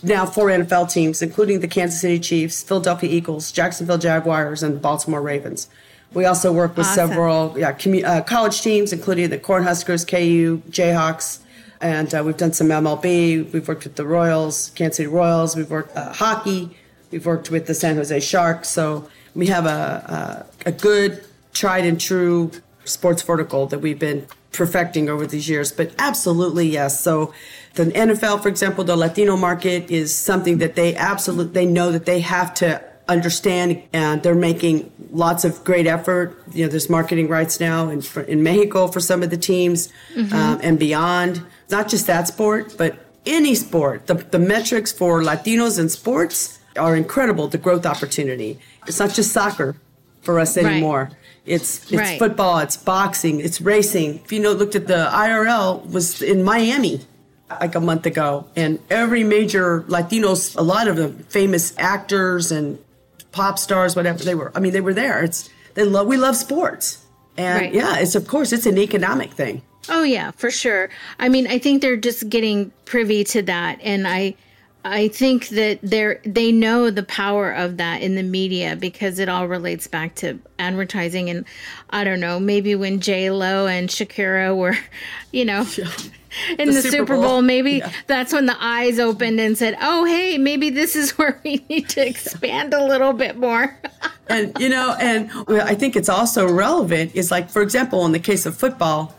Now 0.03 0.25
four 0.25 0.49
nfl 0.49 0.91
teams 0.91 1.21
including 1.21 1.61
the 1.61 1.69
kansas 1.69 2.01
city 2.01 2.19
chiefs 2.21 2.63
philadelphia 2.63 3.11
eagles 3.11 3.51
jacksonville 3.53 3.99
jaguars 3.99 4.63
and 4.63 4.77
the 4.77 4.81
baltimore 4.81 5.21
ravens. 5.23 5.69
We 6.15 6.25
also 6.25 6.53
work 6.53 6.77
with 6.77 6.87
Awesome. 6.87 7.09
several 7.09 7.59
yeah, 7.59 7.73
commu- 7.73 8.05
uh, 8.05 8.23
college 8.23 8.63
teams 8.63 8.93
including 8.93 9.31
the 9.31 9.39
cornhuskers 9.39 10.07
ku 10.07 10.59
jayhawks 10.71 11.41
And 11.81 12.15
uh, 12.15 12.23
we've 12.25 12.37
done 12.37 12.53
some 12.53 12.69
MLB. 12.69 13.53
We've 13.53 13.67
worked 13.67 13.85
with 13.85 13.97
the 13.97 14.07
Royals, 14.07 14.71
Kansas 14.75 14.99
City 14.99 15.07
Royals. 15.07 15.57
We've 15.57 15.71
worked 15.71 15.97
uh, 15.97 16.13
hockey. 16.13 16.77
We've 17.11 17.25
worked 17.25 17.51
with 17.51 17.67
the 17.67 17.75
San 17.75 17.97
Jose 17.97 18.21
Sharks. 18.21 18.69
So 18.69 19.09
we 19.35 19.47
have 19.47 19.67
a, 19.67 20.47
a, 20.67 20.69
a 20.69 20.73
good, 20.73 21.25
tried 21.53 21.85
and 21.85 22.01
true 22.01 22.51
sports 22.85 23.23
vertical 23.23 23.67
that 23.67 23.79
we've 23.79 23.99
been 23.99 24.27
perfecting 24.53 25.09
over 25.09 25.27
these 25.27 25.49
years. 25.49 25.73
But 25.73 25.95
absolutely, 25.99 26.69
yes. 26.69 27.01
So 27.01 27.33
the 27.75 27.87
NFL, 27.87 28.43
for 28.43 28.49
example, 28.49 28.85
the 28.85 28.97
Latino 28.97 29.37
market 29.37 29.91
is 29.91 30.15
something 30.15 30.59
that 30.59 30.75
they 30.75 30.95
absolutely 30.97 31.53
they 31.53 31.67
know 31.67 31.93
that 31.93 32.05
they 32.05 32.21
have 32.21 32.53
to 32.55 32.83
understand, 33.11 33.83
and 33.93 34.23
they're 34.23 34.35
making 34.35 34.91
lots 35.11 35.45
of 35.45 35.63
great 35.65 35.87
effort. 35.87 36.43
You 36.53 36.65
know, 36.65 36.71
there's 36.71 36.89
marketing 36.89 37.29
rights 37.29 37.61
now 37.61 37.89
in 37.89 38.03
in 38.27 38.43
Mexico 38.43 38.87
for 38.87 39.01
some 39.01 39.23
of 39.23 39.31
the 39.31 39.37
teams 39.37 39.93
mm-hmm. 40.15 40.35
um, 40.35 40.61
and 40.63 40.79
beyond. 40.79 41.45
Not 41.71 41.89
just 41.89 42.07
that 42.07 42.29
sport, 42.29 42.75
but 42.79 42.99
any 43.27 43.55
sport. 43.55 44.07
The 44.07 44.15
the 44.15 44.39
metrics 44.39 44.93
for 44.93 45.23
Latinos 45.23 45.79
in 45.79 45.89
sports 45.89 46.59
are 46.77 46.97
incredible. 46.97 47.49
The 47.49 47.59
growth 47.59 47.85
opportunity. 47.85 48.59
It's 48.87 48.99
not 48.99 49.13
just 49.13 49.33
soccer 49.33 49.77
for 50.23 50.39
us 50.39 50.57
anymore. 50.57 51.05
Right. 51.05 51.17
It's 51.47 51.83
it's 51.85 51.93
right. 51.93 52.19
football, 52.19 52.59
it's 52.59 52.77
boxing, 52.77 53.41
it's 53.41 53.61
racing. 53.61 54.21
If 54.25 54.33
you 54.33 54.41
know, 54.41 54.53
looked 54.53 54.77
at 54.77 54.87
the 54.87 55.09
IRL 55.13 55.91
was 55.91 56.23
in 56.23 56.43
Miami 56.43 57.01
like 57.51 57.75
a 57.75 57.81
month 57.81 58.07
ago, 58.07 58.47
and 58.55 58.79
every 58.91 59.25
major 59.25 59.83
Latinos, 59.83 60.57
a 60.57 60.63
lot 60.63 60.87
of 60.87 60.97
the 60.97 61.09
famous 61.25 61.75
actors 61.79 62.53
and 62.53 62.79
pop 63.33 63.59
stars, 63.59 63.97
whatever 63.97 64.25
they 64.25 64.35
were. 64.35 64.53
I 64.55 64.61
mean, 64.61 64.73
they 64.73 64.81
were 64.81 64.95
there. 64.95 65.23
It's 65.23 65.51
they 65.75 65.85
love 65.85 66.07
we 66.07 66.17
love 66.17 66.37
sports, 66.37 67.05
and 67.37 67.61
right. 67.61 67.75
yeah, 67.75 67.99
it's 67.99 68.15
of 68.15 68.27
course 68.27 68.53
it's 68.53 68.67
an 68.67 68.79
economic 68.79 69.33
thing. 69.33 69.63
Oh 69.89 70.03
yeah, 70.03 70.31
for 70.33 70.51
sure. 70.51 70.91
I 71.19 71.29
mean, 71.29 71.47
I 71.47 71.59
think 71.59 71.83
they're 71.83 71.97
just 71.97 72.29
getting 72.29 72.73
privy 72.85 73.25
to 73.25 73.43
that, 73.43 73.79
and 73.83 74.07
I 74.07 74.35
I 74.85 75.09
think 75.09 75.49
that 75.49 75.81
they're 75.83 76.21
they 76.25 76.53
know 76.53 76.91
the 76.91 77.03
power 77.03 77.53
of 77.53 77.77
that 77.77 78.01
in 78.01 78.15
the 78.15 78.23
media 78.23 78.77
because 78.77 79.19
it 79.19 79.29
all 79.29 79.47
relates 79.47 79.87
back 79.87 80.15
to 80.17 80.39
advertising. 80.59 81.29
And 81.29 81.45
I 81.91 82.03
don't 82.05 82.21
know 82.21 82.41
maybe 82.41 82.75
when 82.75 83.01
J 83.01 83.31
Lo 83.31 83.67
and 83.67 83.91
Shakira 83.91 84.57
were, 84.57 84.79
you 85.33 85.45
know, 85.45 85.61
in 86.59 86.69
the, 86.69 86.73
the 86.73 86.83
Super, 86.83 86.91
Super 86.91 87.15
Bowl, 87.15 87.23
Bowl 87.23 87.43
maybe 87.43 87.73
yeah. 87.73 87.93
that's 88.07 88.33
when 88.33 88.47
the 88.47 88.57
eyes 88.59 88.99
opened 88.99 89.39
and 89.39 89.57
said, 89.59 89.77
"Oh 89.83 90.07
hey, 90.07 90.39
maybe 90.39 90.71
this 90.71 90.97
is 90.97 91.11
where 91.19 91.39
we 91.45 91.65
need 91.69 91.91
to 91.91 92.07
expand 92.07 92.73
a 92.73 92.85
little 92.85 93.13
bit 93.13 93.37
more." 93.37 93.79
and 94.29 94.59
you 94.59 94.71
know, 94.71 94.97
and 94.99 95.31
I 95.49 95.75
think 95.75 95.95
it's 95.95 96.09
also 96.09 96.51
relevant 96.51 97.15
is 97.15 97.31
like 97.31 97.51
for 97.51 97.61
example 97.61 98.07
in 98.07 98.13
the 98.13 98.19
case 98.19 98.47
of 98.47 98.57
football, 98.57 99.15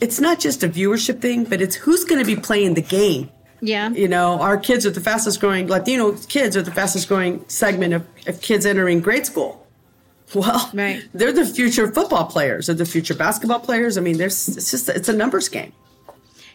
it's 0.00 0.18
not 0.18 0.40
just 0.40 0.64
a 0.64 0.68
viewership 0.68 1.20
thing, 1.20 1.44
but 1.44 1.60
it's 1.60 1.76
who's 1.76 2.02
going 2.02 2.20
to 2.20 2.26
be 2.26 2.40
playing 2.40 2.74
the 2.74 2.82
game 2.82 3.30
yeah. 3.60 3.90
You 3.90 4.08
know, 4.08 4.40
our 4.40 4.56
kids 4.56 4.86
are 4.86 4.90
the 4.90 5.00
fastest 5.00 5.40
growing, 5.40 5.68
Latino 5.68 6.12
kids 6.28 6.56
are 6.56 6.62
the 6.62 6.70
fastest 6.70 7.08
growing 7.08 7.44
segment 7.48 7.94
of, 7.94 8.06
of 8.26 8.40
kids 8.40 8.66
entering 8.66 9.00
grade 9.00 9.26
school. 9.26 9.64
Well, 10.34 10.70
right. 10.74 11.02
they're 11.14 11.32
the 11.32 11.46
future 11.46 11.90
football 11.90 12.26
players, 12.26 12.66
they're 12.66 12.76
the 12.76 12.84
future 12.84 13.14
basketball 13.14 13.60
players. 13.60 13.96
I 13.96 14.02
mean, 14.02 14.18
there's 14.18 14.48
it's 14.48 14.70
just 14.70 14.88
it's 14.88 15.08
a 15.08 15.12
numbers 15.14 15.48
game. 15.48 15.72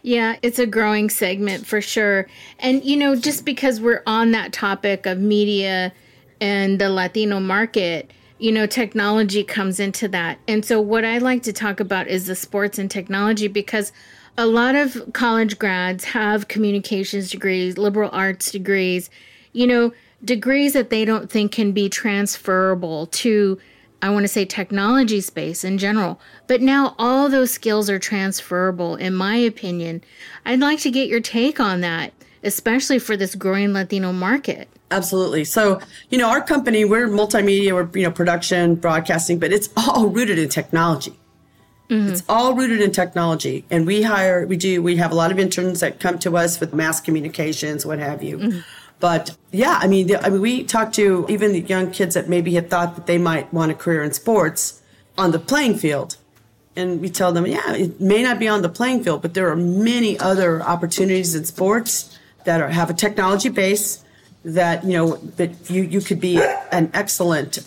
Yeah, 0.03 0.35
it's 0.41 0.59
a 0.59 0.67
growing 0.67 1.09
segment 1.09 1.65
for 1.65 1.81
sure. 1.81 2.27
And 2.59 2.83
you 2.83 2.97
know, 2.97 3.15
just 3.15 3.45
because 3.45 3.81
we're 3.81 4.03
on 4.05 4.31
that 4.31 4.53
topic 4.53 5.05
of 5.05 5.17
media 5.17 5.93
and 6.39 6.77
the 6.77 6.89
Latino 6.89 7.39
market, 7.39 8.11
you 8.37 8.51
know, 8.51 8.67
technology 8.67 9.43
comes 9.43 9.79
into 9.79 10.09
that. 10.09 10.37
And 10.47 10.65
so 10.65 10.81
what 10.81 11.05
I 11.05 11.19
like 11.19 11.43
to 11.43 11.53
talk 11.53 11.79
about 11.79 12.07
is 12.07 12.27
the 12.27 12.35
sports 12.35 12.77
and 12.77 12.91
technology 12.91 13.47
because 13.47 13.93
a 14.37 14.47
lot 14.47 14.75
of 14.75 15.11
college 15.13 15.59
grads 15.59 16.03
have 16.05 16.47
communications 16.47 17.29
degrees, 17.29 17.77
liberal 17.77 18.09
arts 18.11 18.51
degrees, 18.51 19.09
you 19.51 19.67
know, 19.67 19.93
degrees 20.23 20.73
that 20.73 20.89
they 20.89 21.05
don't 21.05 21.29
think 21.29 21.51
can 21.51 21.71
be 21.71 21.89
transferable 21.89 23.07
to, 23.07 23.59
I 24.01 24.09
want 24.09 24.23
to 24.23 24.27
say, 24.27 24.45
technology 24.45 25.21
space 25.21 25.63
in 25.63 25.77
general. 25.77 26.19
But 26.47 26.61
now 26.61 26.95
all 26.97 27.29
those 27.29 27.51
skills 27.51 27.89
are 27.89 27.99
transferable, 27.99 28.95
in 28.95 29.13
my 29.13 29.35
opinion. 29.35 30.03
I'd 30.45 30.59
like 30.59 30.79
to 30.79 30.91
get 30.91 31.09
your 31.09 31.21
take 31.21 31.59
on 31.59 31.81
that, 31.81 32.13
especially 32.43 32.99
for 32.99 33.15
this 33.15 33.35
growing 33.35 33.73
Latino 33.73 34.11
market. 34.11 34.67
Absolutely. 34.89 35.43
So, 35.43 35.79
you 36.09 36.17
know, 36.17 36.29
our 36.29 36.41
company, 36.41 36.85
we're 36.85 37.07
multimedia, 37.07 37.73
we're, 37.73 37.89
you 37.97 38.05
know, 38.05 38.11
production, 38.11 38.75
broadcasting, 38.75 39.39
but 39.39 39.51
it's 39.51 39.69
all 39.75 40.07
rooted 40.07 40.37
in 40.37 40.49
technology. 40.49 41.17
Mm-hmm. 41.89 42.13
It's 42.13 42.23
all 42.29 42.55
rooted 42.55 42.81
in 42.81 42.91
technology. 42.91 43.65
And 43.69 43.85
we 43.85 44.01
hire, 44.03 44.45
we 44.47 44.57
do, 44.57 44.81
we 44.81 44.97
have 44.97 45.11
a 45.11 45.15
lot 45.15 45.31
of 45.31 45.39
interns 45.39 45.81
that 45.81 45.99
come 45.99 46.17
to 46.19 46.37
us 46.37 46.59
with 46.59 46.73
mass 46.73 47.01
communications, 47.01 47.85
what 47.85 47.99
have 47.99 48.23
you. 48.23 48.37
Mm-hmm. 48.37 48.59
But 48.99 49.35
yeah, 49.51 49.79
I 49.81 49.87
mean, 49.87 50.07
the, 50.07 50.23
I 50.25 50.29
mean, 50.29 50.41
we 50.41 50.63
talk 50.63 50.93
to 50.93 51.25
even 51.27 51.51
the 51.51 51.61
young 51.61 51.91
kids 51.91 52.15
that 52.15 52.29
maybe 52.29 52.53
had 52.53 52.69
thought 52.69 52.95
that 52.95 53.05
they 53.05 53.17
might 53.17 53.53
want 53.53 53.71
a 53.71 53.75
career 53.75 54.01
in 54.01 54.13
sports 54.13 54.81
on 55.17 55.31
the 55.31 55.39
playing 55.39 55.77
field. 55.77 56.15
And 56.75 57.01
we 57.01 57.09
tell 57.09 57.33
them, 57.33 57.45
yeah, 57.45 57.73
it 57.73 57.99
may 57.99 58.23
not 58.23 58.39
be 58.39 58.47
on 58.47 58.61
the 58.61 58.69
playing 58.69 59.03
field, 59.03 59.21
but 59.21 59.33
there 59.33 59.49
are 59.49 59.55
many 59.55 60.17
other 60.17 60.61
opportunities 60.61 61.35
in 61.35 61.45
sports 61.45 62.17
that 62.45 62.61
are, 62.61 62.69
have 62.69 62.89
a 62.89 62.93
technology 62.93 63.49
base 63.49 64.03
that, 64.43 64.83
you 64.83 64.93
know, 64.93 65.17
that 65.37 65.69
you, 65.69 65.83
you 65.83 66.01
could 66.01 66.19
be 66.19 66.41
an 66.71 66.89
excellent 66.93 67.59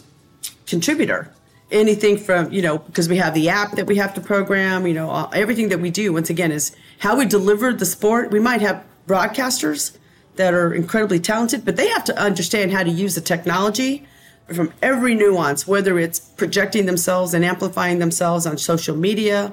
contributor 0.67 1.31
anything 1.71 2.17
from 2.17 2.53
you 2.53 2.63
know 2.63 2.79
because 2.79 3.09
we 3.09 3.17
have 3.17 3.35
the 3.35 3.49
app 3.49 3.73
that 3.73 3.87
we 3.87 3.97
have 3.97 4.15
to 4.15 4.21
program 4.21 4.87
you 4.87 4.95
know 4.95 5.29
everything 5.33 5.69
that 5.69 5.81
we 5.81 5.91
do 5.91 6.13
once 6.13 6.31
again 6.31 6.53
is 6.53 6.75
how 7.01 7.17
we 7.17 7.27
deliver 7.27 7.73
the 7.73 7.85
sport. 7.85 8.31
We 8.31 8.41
might 8.41 8.61
have 8.61 8.85
broadcasters 9.07 9.97
that 10.37 10.55
are 10.55 10.73
incredibly 10.73 11.19
talented 11.19 11.65
but 11.65 11.77
they 11.77 11.89
have 11.89 12.05
to 12.05 12.17
understand 12.19 12.73
how 12.73 12.83
to 12.83 12.91
use 12.91 13.15
the 13.15 13.21
technology 13.21 14.07
from 14.53 14.73
every 14.81 15.15
nuance 15.15 15.67
whether 15.67 15.99
it's 15.99 16.21
projecting 16.21 16.87
themselves 16.87 17.35
and 17.35 17.45
amplifying 17.45 17.99
themselves 17.99 18.47
on 18.47 18.59
social 18.59 18.97
media 18.97 19.53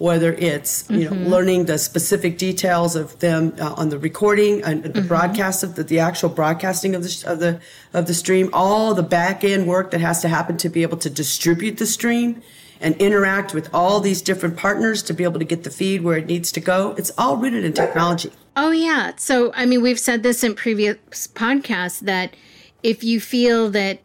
whether 0.00 0.32
it's 0.32 0.88
you 0.88 1.10
mm-hmm. 1.10 1.24
know 1.24 1.28
learning 1.28 1.66
the 1.66 1.76
specific 1.76 2.38
details 2.38 2.96
of 2.96 3.18
them 3.18 3.54
uh, 3.60 3.74
on 3.74 3.90
the 3.90 3.98
recording 3.98 4.62
and 4.64 4.82
the 4.82 4.88
mm-hmm. 4.88 5.06
broadcast 5.06 5.62
of 5.62 5.74
the, 5.74 5.84
the 5.84 5.98
actual 5.98 6.30
broadcasting 6.30 6.94
of 6.94 7.02
the 7.02 7.24
of 7.26 7.38
the 7.38 7.60
of 7.92 8.06
the 8.06 8.14
stream, 8.14 8.48
all 8.54 8.94
the 8.94 9.02
back 9.02 9.44
end 9.44 9.66
work 9.66 9.90
that 9.90 10.00
has 10.00 10.22
to 10.22 10.28
happen 10.28 10.56
to 10.56 10.70
be 10.70 10.82
able 10.82 10.96
to 10.96 11.10
distribute 11.10 11.76
the 11.76 11.84
stream 11.84 12.42
and 12.80 12.96
interact 12.96 13.52
with 13.52 13.68
all 13.74 14.00
these 14.00 14.22
different 14.22 14.56
partners 14.56 15.02
to 15.02 15.12
be 15.12 15.22
able 15.22 15.38
to 15.38 15.44
get 15.44 15.64
the 15.64 15.70
feed 15.70 16.00
where 16.00 16.16
it 16.16 16.24
needs 16.24 16.50
to 16.50 16.60
go. 16.60 16.94
It's 16.96 17.12
all 17.18 17.36
rooted 17.36 17.62
in 17.62 17.74
technology. 17.74 18.32
Oh 18.56 18.70
yeah. 18.70 19.12
So 19.16 19.52
I 19.54 19.66
mean, 19.66 19.82
we've 19.82 20.00
said 20.00 20.22
this 20.22 20.42
in 20.42 20.54
previous 20.54 20.96
podcasts 21.26 22.00
that 22.00 22.34
if 22.82 23.04
you 23.04 23.20
feel 23.20 23.68
that 23.72 24.00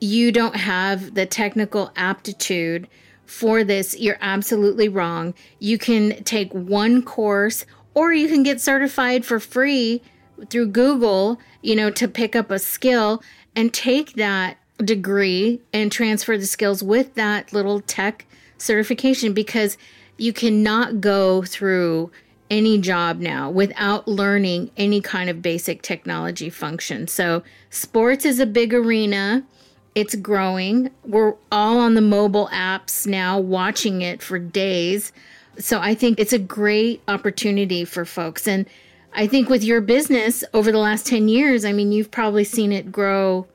you 0.00 0.30
don't 0.30 0.54
have 0.54 1.14
the 1.14 1.26
technical 1.26 1.90
aptitude 1.96 2.86
for 3.30 3.62
this, 3.62 3.96
you're 3.96 4.18
absolutely 4.20 4.88
wrong. 4.88 5.34
You 5.60 5.78
can 5.78 6.24
take 6.24 6.52
one 6.52 7.00
course 7.02 7.64
or 7.94 8.12
you 8.12 8.26
can 8.26 8.42
get 8.42 8.60
certified 8.60 9.24
for 9.24 9.38
free 9.38 10.02
through 10.50 10.68
Google, 10.68 11.38
you 11.62 11.76
know, 11.76 11.90
to 11.90 12.08
pick 12.08 12.34
up 12.34 12.50
a 12.50 12.58
skill 12.58 13.22
and 13.54 13.72
take 13.72 14.14
that 14.14 14.56
degree 14.84 15.60
and 15.72 15.92
transfer 15.92 16.36
the 16.36 16.46
skills 16.46 16.82
with 16.82 17.14
that 17.14 17.52
little 17.52 17.80
tech 17.80 18.26
certification 18.58 19.32
because 19.32 19.78
you 20.16 20.32
cannot 20.32 21.00
go 21.00 21.42
through 21.42 22.10
any 22.50 22.78
job 22.78 23.20
now 23.20 23.48
without 23.48 24.08
learning 24.08 24.72
any 24.76 25.00
kind 25.00 25.30
of 25.30 25.40
basic 25.40 25.82
technology 25.82 26.50
function. 26.50 27.06
So, 27.06 27.44
sports 27.70 28.24
is 28.24 28.40
a 28.40 28.46
big 28.46 28.74
arena. 28.74 29.44
It's 29.94 30.14
growing. 30.14 30.90
We're 31.04 31.34
all 31.50 31.78
on 31.78 31.94
the 31.94 32.00
mobile 32.00 32.48
apps 32.52 33.06
now, 33.06 33.38
watching 33.38 34.02
it 34.02 34.22
for 34.22 34.38
days. 34.38 35.12
So 35.58 35.80
I 35.80 35.94
think 35.94 36.20
it's 36.20 36.32
a 36.32 36.38
great 36.38 37.02
opportunity 37.08 37.84
for 37.84 38.04
folks. 38.04 38.46
And 38.46 38.66
I 39.12 39.26
think 39.26 39.48
with 39.48 39.64
your 39.64 39.80
business 39.80 40.44
over 40.54 40.70
the 40.70 40.78
last 40.78 41.06
10 41.06 41.28
years, 41.28 41.64
I 41.64 41.72
mean, 41.72 41.92
you've 41.92 42.10
probably 42.10 42.44
seen 42.44 42.72
it 42.72 42.92
grow 42.92 43.46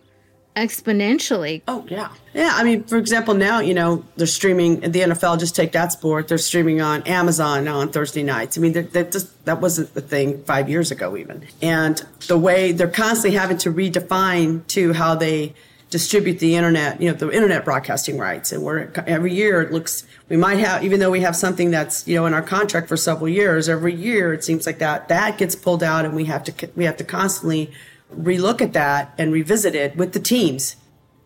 exponentially. 0.55 1.61
Oh, 1.67 1.85
yeah. 1.89 2.09
Yeah. 2.33 2.51
I 2.53 2.63
mean, 2.63 2.83
for 2.83 2.97
example, 2.97 3.33
now, 3.33 3.59
you 3.59 3.73
know, 3.73 4.05
they're 4.15 4.27
streaming 4.27 4.79
the 4.79 5.01
NFL, 5.01 5.39
just 5.39 5.55
take 5.55 5.73
that 5.73 5.91
sport. 5.91 6.27
They're 6.27 6.37
streaming 6.37 6.81
on 6.81 7.03
Amazon 7.03 7.67
on 7.67 7.89
Thursday 7.89 8.23
nights. 8.23 8.57
I 8.57 8.61
mean, 8.61 8.73
that 8.73 9.11
just, 9.11 9.45
that 9.45 9.61
wasn't 9.61 9.93
the 9.93 10.01
thing 10.01 10.43
five 10.43 10.69
years 10.69 10.91
ago, 10.91 11.17
even. 11.17 11.45
And 11.61 12.01
the 12.27 12.37
way 12.37 12.71
they're 12.71 12.87
constantly 12.87 13.37
having 13.37 13.57
to 13.59 13.73
redefine 13.73 14.65
to 14.67 14.93
how 14.93 15.15
they, 15.15 15.53
distribute 15.95 16.39
the 16.39 16.57
internet, 16.57 16.99
you 16.99 17.09
know, 17.09 17.15
the 17.15 17.31
internet 17.31 17.63
broadcasting 17.63 18.17
rights. 18.17 18.51
And 18.51 18.61
we're 18.61 18.91
every 19.07 19.33
year 19.33 19.61
it 19.61 19.71
looks 19.71 20.05
we 20.27 20.35
might 20.35 20.57
have 20.57 20.83
even 20.83 20.99
though 20.99 21.09
we 21.09 21.21
have 21.21 21.37
something 21.37 21.71
that's 21.71 22.05
you 22.05 22.15
know 22.15 22.25
in 22.25 22.33
our 22.33 22.41
contract 22.41 22.89
for 22.89 22.97
several 22.97 23.29
years, 23.29 23.69
every 23.69 23.95
year 23.95 24.33
it 24.33 24.43
seems 24.43 24.65
like 24.65 24.79
that 24.79 25.07
that 25.07 25.37
gets 25.37 25.55
pulled 25.55 25.83
out, 25.83 26.03
and 26.03 26.13
we 26.13 26.25
have 26.25 26.43
to 26.43 26.69
we 26.75 26.83
have 26.83 26.97
to 26.97 27.05
constantly 27.05 27.71
relook 28.13 28.59
at 28.61 28.73
that 28.73 29.13
and 29.17 29.31
revisit 29.31 29.73
it 29.73 29.95
with 29.95 30.11
the 30.11 30.19
teams 30.19 30.75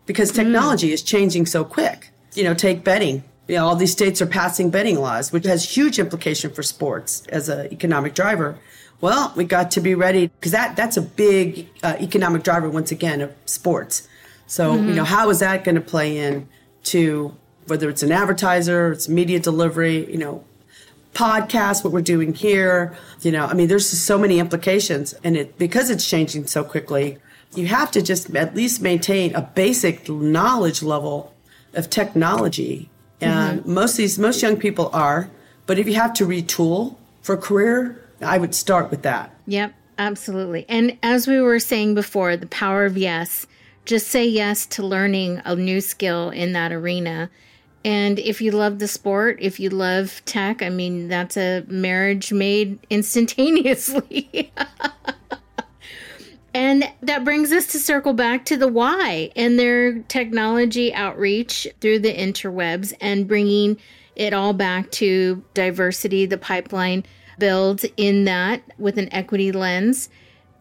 because 0.06 0.30
technology 0.30 0.90
mm. 0.90 0.92
is 0.92 1.02
changing 1.02 1.46
so 1.46 1.64
quick. 1.64 2.10
You 2.34 2.44
know, 2.44 2.54
take 2.54 2.84
betting. 2.84 3.24
you 3.48 3.56
know, 3.56 3.66
all 3.66 3.74
these 3.74 3.90
states 3.90 4.22
are 4.22 4.26
passing 4.26 4.70
betting 4.70 5.00
laws, 5.00 5.32
which 5.32 5.46
has 5.46 5.76
huge 5.76 5.98
implication 5.98 6.52
for 6.52 6.62
sports 6.62 7.26
as 7.26 7.48
an 7.48 7.72
economic 7.72 8.14
driver. 8.14 8.56
Well, 9.00 9.32
we 9.34 9.44
got 9.44 9.72
to 9.72 9.80
be 9.80 9.96
ready 9.96 10.28
because 10.28 10.52
that 10.52 10.76
that's 10.76 10.96
a 10.96 11.02
big 11.02 11.68
uh, 11.82 11.96
economic 12.00 12.44
driver 12.44 12.70
once 12.70 12.92
again 12.92 13.20
of 13.20 13.34
sports. 13.46 14.06
So 14.50 14.74
mm-hmm. 14.74 14.88
you 14.88 14.94
know, 14.96 15.04
how 15.04 15.30
is 15.30 15.38
that 15.38 15.62
going 15.62 15.76
to 15.76 15.80
play 15.80 16.18
in 16.18 16.48
to 16.84 17.36
whether 17.68 17.88
it's 17.88 18.02
an 18.02 18.10
advertiser, 18.10 18.90
it's 18.90 19.08
media 19.08 19.38
delivery, 19.38 20.10
you 20.10 20.18
know, 20.18 20.42
podcast, 21.14 21.84
what 21.84 21.92
we're 21.92 22.00
doing 22.00 22.34
here. 22.34 22.96
You 23.20 23.30
know, 23.30 23.46
I 23.46 23.54
mean, 23.54 23.68
there's 23.68 23.88
so 23.88 24.18
many 24.18 24.40
implications, 24.40 25.14
and 25.22 25.36
it 25.36 25.56
because 25.56 25.88
it's 25.88 26.08
changing 26.08 26.48
so 26.48 26.64
quickly. 26.64 27.18
You 27.54 27.68
have 27.68 27.92
to 27.92 28.02
just 28.02 28.34
at 28.34 28.56
least 28.56 28.82
maintain 28.82 29.34
a 29.36 29.42
basic 29.42 30.08
knowledge 30.08 30.82
level 30.82 31.32
of 31.74 31.88
technology, 31.88 32.90
and 33.20 33.60
mm-hmm. 33.60 33.72
most 33.72 33.98
these 33.98 34.18
most 34.18 34.42
young 34.42 34.56
people 34.56 34.90
are. 34.92 35.30
But 35.66 35.78
if 35.78 35.86
you 35.86 35.94
have 35.94 36.12
to 36.14 36.26
retool 36.26 36.96
for 37.22 37.36
career, 37.36 38.04
I 38.20 38.38
would 38.38 38.56
start 38.56 38.90
with 38.90 39.02
that. 39.02 39.32
Yep, 39.46 39.74
absolutely. 39.96 40.66
And 40.68 40.98
as 41.04 41.28
we 41.28 41.40
were 41.40 41.60
saying 41.60 41.94
before, 41.94 42.36
the 42.36 42.48
power 42.48 42.84
of 42.84 42.98
yes. 42.98 43.46
Just 43.84 44.08
say 44.08 44.26
yes 44.26 44.66
to 44.66 44.86
learning 44.86 45.40
a 45.44 45.56
new 45.56 45.80
skill 45.80 46.30
in 46.30 46.52
that 46.52 46.72
arena. 46.72 47.30
And 47.84 48.18
if 48.18 48.40
you 48.40 48.52
love 48.52 48.78
the 48.78 48.88
sport, 48.88 49.38
if 49.40 49.58
you 49.58 49.70
love 49.70 50.22
tech, 50.26 50.62
I 50.62 50.68
mean, 50.68 51.08
that's 51.08 51.36
a 51.36 51.64
marriage 51.66 52.32
made 52.32 52.78
instantaneously. 52.90 54.52
and 56.54 56.84
that 57.02 57.24
brings 57.24 57.52
us 57.52 57.66
to 57.68 57.78
circle 57.78 58.12
back 58.12 58.44
to 58.46 58.56
the 58.56 58.68
why 58.68 59.30
and 59.34 59.58
their 59.58 60.00
technology 60.00 60.92
outreach 60.92 61.66
through 61.80 62.00
the 62.00 62.14
interwebs 62.14 62.92
and 63.00 63.26
bringing 63.26 63.78
it 64.14 64.34
all 64.34 64.52
back 64.52 64.90
to 64.90 65.42
diversity, 65.54 66.26
the 66.26 66.36
pipeline 66.36 67.04
build 67.38 67.84
in 67.96 68.24
that 68.24 68.62
with 68.78 68.98
an 68.98 69.12
equity 69.12 69.50
lens. 69.50 70.10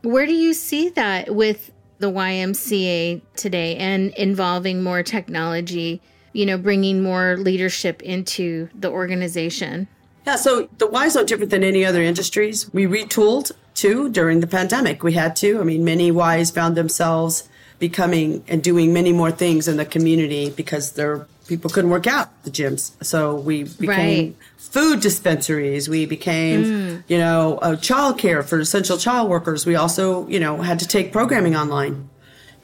Where 0.02 0.26
do 0.26 0.34
you 0.34 0.54
see 0.54 0.88
that 0.90 1.36
with 1.36 1.72
the 2.00 2.12
YMCA 2.12 3.22
today 3.36 3.76
and 3.76 4.14
involving 4.16 4.82
more 4.82 5.04
technology, 5.04 6.02
you 6.34 6.46
know, 6.46 6.58
bringing 6.58 7.04
more 7.04 7.38
leadership 7.38 8.02
into 8.02 8.70
the 8.74 8.90
organization? 8.90 9.88
Yeah, 10.26 10.36
so 10.36 10.70
the 10.78 10.88
Y 10.88 11.06
is 11.06 11.16
no 11.16 11.24
different 11.24 11.52
than 11.52 11.64
any 11.64 11.84
other 11.84 12.02
industries. 12.02 12.72
We 12.74 12.86
retooled 12.86 13.52
too 13.74 14.10
during 14.10 14.40
the 14.40 14.48
pandemic. 14.48 15.04
We 15.04 15.14
had 15.14 15.36
to. 15.38 15.60
I 15.60 15.64
mean, 15.64 15.84
many 15.84 16.10
Ys 16.10 16.52
found 16.52 16.76
themselves 16.76 17.49
becoming 17.80 18.44
and 18.48 18.62
doing 18.62 18.94
many 18.94 19.14
more 19.14 19.32
things 19.32 19.68
in 19.68 19.78
the 19.78 19.86
community 19.86 20.50
because 20.50 20.94
their 20.94 21.28
people 21.48 21.70
couldn't 21.70 21.90
work 21.90 22.06
out 22.06 22.44
the 22.44 22.52
gyms. 22.52 22.92
So 23.04 23.36
we 23.36 23.64
became 23.64 24.26
right. 24.28 24.36
food 24.58 25.00
dispensaries. 25.00 25.90
We 25.90 26.06
became, 26.06 26.64
mm. 26.64 27.04
you 27.08 27.18
know, 27.18 27.58
uh, 27.58 27.76
childcare 27.76 28.46
for 28.48 28.60
essential 28.60 28.98
child 28.98 29.30
workers. 29.30 29.66
We 29.66 29.76
also, 29.76 30.28
you 30.28 30.40
know, 30.40 30.62
had 30.62 30.80
to 30.80 30.88
take 30.88 31.12
programming 31.12 31.56
online 31.56 32.10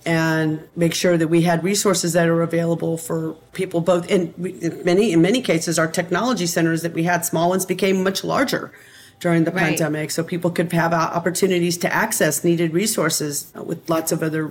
and 0.06 0.68
make 0.76 0.94
sure 0.94 1.18
that 1.18 1.30
we 1.30 1.42
had 1.42 1.64
resources 1.64 2.14
that 2.14 2.30
are 2.30 2.44
available 2.44 2.98
for 2.98 3.34
people 3.54 3.82
both 3.82 4.08
in, 4.10 4.34
in 4.38 4.84
many 4.86 5.12
in 5.12 5.22
many 5.22 5.42
cases 5.42 5.80
our 5.80 5.88
technology 5.88 6.46
centers 6.46 6.84
that 6.84 6.94
we 6.94 7.04
had 7.04 7.26
small 7.26 7.50
ones 7.50 7.66
became 7.66 8.04
much 8.04 8.24
larger 8.24 8.72
during 9.20 9.44
the 9.44 9.52
right. 9.52 9.70
pandemic 9.70 10.12
so 10.12 10.24
people 10.24 10.52
could 10.52 10.72
have 10.72 10.94
opportunities 10.94 11.78
to 11.78 11.94
access 11.94 12.44
needed 12.44 12.74
resources 12.74 13.52
with 13.56 13.90
lots 13.90 14.12
of 14.12 14.22
other 14.22 14.48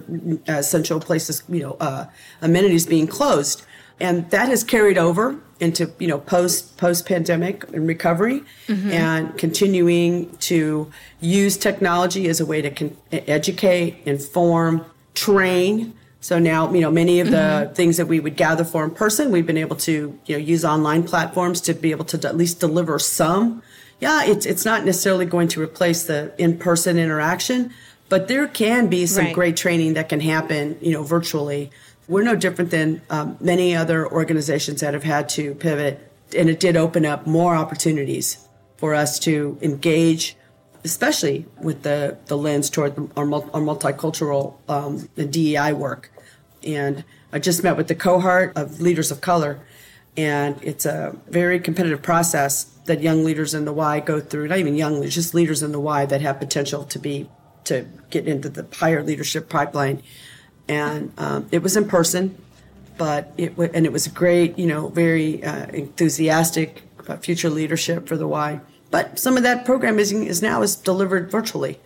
uh, 0.49 0.53
essential 0.53 1.01
places 1.01 1.43
you 1.49 1.61
know 1.61 1.77
uh, 1.81 2.07
amenities 2.41 2.87
being 2.87 3.07
closed 3.07 3.65
and 4.01 4.29
that 4.31 4.49
has 4.49 4.65
carried 4.65 4.99
over 4.99 5.39
into 5.61 5.93
you 5.99 6.09
know 6.09 6.19
post 6.19 6.77
post 6.77 7.07
pandemic 7.07 7.65
and 7.73 7.87
recovery 7.87 8.43
mm-hmm. 8.67 8.91
and 8.91 9.37
continuing 9.39 10.35
to 10.39 10.91
use 11.21 11.57
technology 11.57 12.29
as 12.29 12.41
a 12.41 12.47
way 12.47 12.61
to 12.61 12.71
con- 12.71 12.97
educate 13.13 13.97
inform 14.05 14.85
train 15.15 15.95
so 16.21 16.39
now 16.39 16.73
you 16.73 16.81
know 16.81 16.91
many 16.91 17.21
of 17.21 17.31
the 17.31 17.37
mm-hmm. 17.37 17.75
things 17.75 17.97
that 17.97 18.07
we 18.07 18.19
would 18.19 18.37
gather 18.37 18.65
for 18.65 18.83
in 18.85 18.91
person 18.91 19.31
we've 19.31 19.47
been 19.47 19.57
able 19.57 19.77
to 19.77 20.19
you 20.27 20.37
know 20.37 20.43
use 20.43 20.65
online 20.65 21.03
platforms 21.03 21.61
to 21.61 21.73
be 21.73 21.93
able 21.93 22.05
to 22.05 22.29
at 22.29 22.37
least 22.37 22.59
deliver 22.59 22.99
some 22.99 23.63
yeah 24.05 24.25
it's 24.25 24.47
it's 24.47 24.65
not 24.65 24.85
necessarily 24.85 25.27
going 25.27 25.49
to 25.49 25.59
replace 25.61 26.01
the 26.05 26.33
in-person 26.39 26.99
interaction 26.99 27.73
but 28.09 28.29
there 28.29 28.47
can 28.47 28.89
be 28.89 29.07
some 29.07 29.25
right. 29.25 29.35
great 29.35 29.57
training 29.57 29.95
that 29.95 30.09
can 30.09 30.21
happen 30.21 30.79
you 30.81 30.93
know 30.93 31.03
virtually 31.03 31.71
we're 32.09 32.23
no 32.23 32.37
different 32.37 32.71
than 32.71 33.01
um, 33.11 33.37
many 33.41 33.75
other 33.75 34.11
organizations 34.11 34.81
that 34.81 34.95
have 34.95 35.05
had 35.05 35.29
to 35.31 35.55
pivot, 35.55 36.11
and 36.37 36.51
it 36.51 36.61
did 36.61 36.77
open 36.77 37.07
up 37.07 37.27
more 37.27 37.57
opportunities 37.57 38.47
for 38.77 38.95
us 38.95 39.19
to 39.21 39.59
engage, 39.63 40.37
especially 40.85 41.47
with 41.61 41.83
the, 41.83 42.19
the 42.27 42.37
lens 42.37 42.69
toward 42.69 42.99
our, 43.17 43.25
our 43.25 43.61
multicultural 43.61 44.57
um, 44.69 45.09
the 45.15 45.25
DEI 45.25 45.73
work. 45.73 46.11
And 46.63 47.05
I 47.33 47.39
just 47.39 47.63
met 47.63 47.77
with 47.77 47.89
the 47.89 47.95
cohort 47.95 48.53
of 48.57 48.81
leaders 48.81 49.11
of 49.11 49.21
color, 49.21 49.61
and 50.17 50.63
it's 50.63 50.85
a 50.85 51.17
very 51.29 51.59
competitive 51.59 52.03
process 52.03 52.71
that 52.85 53.01
young 53.01 53.25
leaders 53.25 53.55
in 53.55 53.65
the 53.65 53.73
Y 53.73 54.01
go 54.01 54.21
through. 54.21 54.49
Not 54.49 54.59
even 54.59 54.75
young 54.75 54.95
leaders, 54.97 55.15
just 55.15 55.35
leaders 55.35 55.63
in 55.63 55.73
the 55.73 55.81
Y 55.81 56.07
that 56.07 56.21
have 56.21 56.39
potential 56.39 56.85
to 56.85 56.99
be 56.99 57.29
to 57.65 57.87
get 58.11 58.29
into 58.29 58.49
the 58.51 58.67
higher 58.77 59.03
leadership 59.03 59.49
pipeline 59.49 60.03
and 60.69 61.13
um, 61.19 61.47
it 61.51 61.63
was 61.63 61.77
in 61.77 61.89
person, 61.89 62.37
but 62.97 63.33
it 63.37 63.51
w- 63.51 63.71
and 63.75 63.85
it 63.85 63.93
was 63.93 64.07
a 64.07 64.11
great, 64.11 64.59
you 64.59 64.67
know, 64.67 64.89
very 64.89 65.45
uh, 65.45 65.67
enthusiastic 65.69 66.83
future 67.21 67.51
leadership 67.51 68.09
for 68.09 68.17
the 68.17 68.27
Y. 68.27 68.61
But 68.91 69.19
some 69.19 69.37
of 69.37 69.43
that 69.43 69.65
programming 69.65 70.25
is 70.25 70.41
now 70.41 70.63
is 70.63 70.77
delivered 70.77 71.31
virtually, 71.31 71.81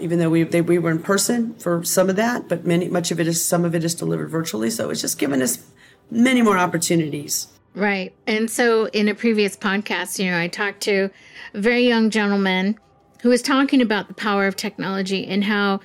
even 0.00 0.18
though 0.18 0.30
we 0.30 0.44
they, 0.44 0.62
we 0.62 0.78
were 0.78 0.90
in 0.90 1.02
person 1.02 1.54
for 1.54 1.84
some 1.84 2.08
of 2.08 2.16
that, 2.16 2.48
but 2.48 2.64
many 2.64 2.88
much 2.88 3.10
of 3.10 3.20
it 3.20 3.26
is 3.26 3.44
some 3.44 3.64
of 3.64 3.74
it 3.74 3.84
is 3.84 3.94
delivered 3.94 4.30
virtually. 4.30 4.70
So 4.70 4.88
it's 4.90 5.02
just 5.02 5.18
given 5.18 5.42
us 5.42 5.64
many 6.10 6.40
more 6.40 6.56
opportunities. 6.56 7.48
Right, 7.74 8.14
and 8.26 8.50
so 8.50 8.86
in 8.88 9.08
a 9.08 9.14
previous 9.14 9.56
podcast, 9.56 10.18
you 10.18 10.30
know, 10.30 10.38
I 10.38 10.48
talked 10.48 10.82
to 10.82 11.10
a 11.54 11.60
very 11.60 11.88
young 11.88 12.10
gentleman 12.10 12.78
who 13.22 13.30
was 13.30 13.40
talking 13.40 13.80
about 13.80 14.08
the 14.08 14.14
power 14.14 14.46
of 14.46 14.56
technology 14.56 15.26
and 15.26 15.44
how 15.44 15.80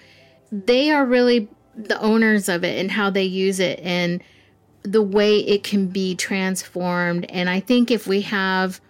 they 0.51 0.91
are 0.91 1.05
really 1.05 1.47
the 1.75 1.99
owners 2.01 2.49
of 2.49 2.63
it 2.63 2.79
and 2.79 2.91
how 2.91 3.09
they 3.09 3.23
use 3.23 3.59
it 3.59 3.79
and 3.79 4.21
the 4.83 5.01
way 5.01 5.39
it 5.39 5.63
can 5.63 5.87
be 5.87 6.15
transformed. 6.15 7.25
And 7.29 7.49
I 7.49 7.59
think 7.59 7.91
if 7.91 8.07
we 8.07 8.21
have 8.21 8.81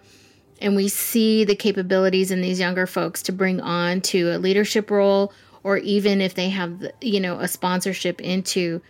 and 0.60 0.74
we 0.74 0.88
see 0.88 1.44
the 1.44 1.54
capabilities 1.54 2.30
in 2.30 2.40
these 2.40 2.58
younger 2.58 2.86
folks 2.86 3.22
to 3.24 3.32
bring 3.32 3.60
on 3.60 4.00
to 4.00 4.30
a 4.30 4.38
leadership 4.38 4.90
role 4.90 5.32
or 5.62 5.78
even 5.78 6.20
if 6.20 6.34
they 6.34 6.48
have 6.48 6.86
you 7.00 7.20
know 7.20 7.38
a 7.38 7.48
sponsorship 7.48 8.20
into 8.20 8.80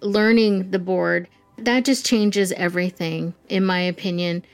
learning 0.00 0.70
the 0.70 0.78
board 0.78 1.28
that 1.58 1.84
just 1.84 2.06
changes 2.06 2.52
everything 2.52 3.34
in 3.48 3.64
my 3.64 3.80
opinion 3.80 4.44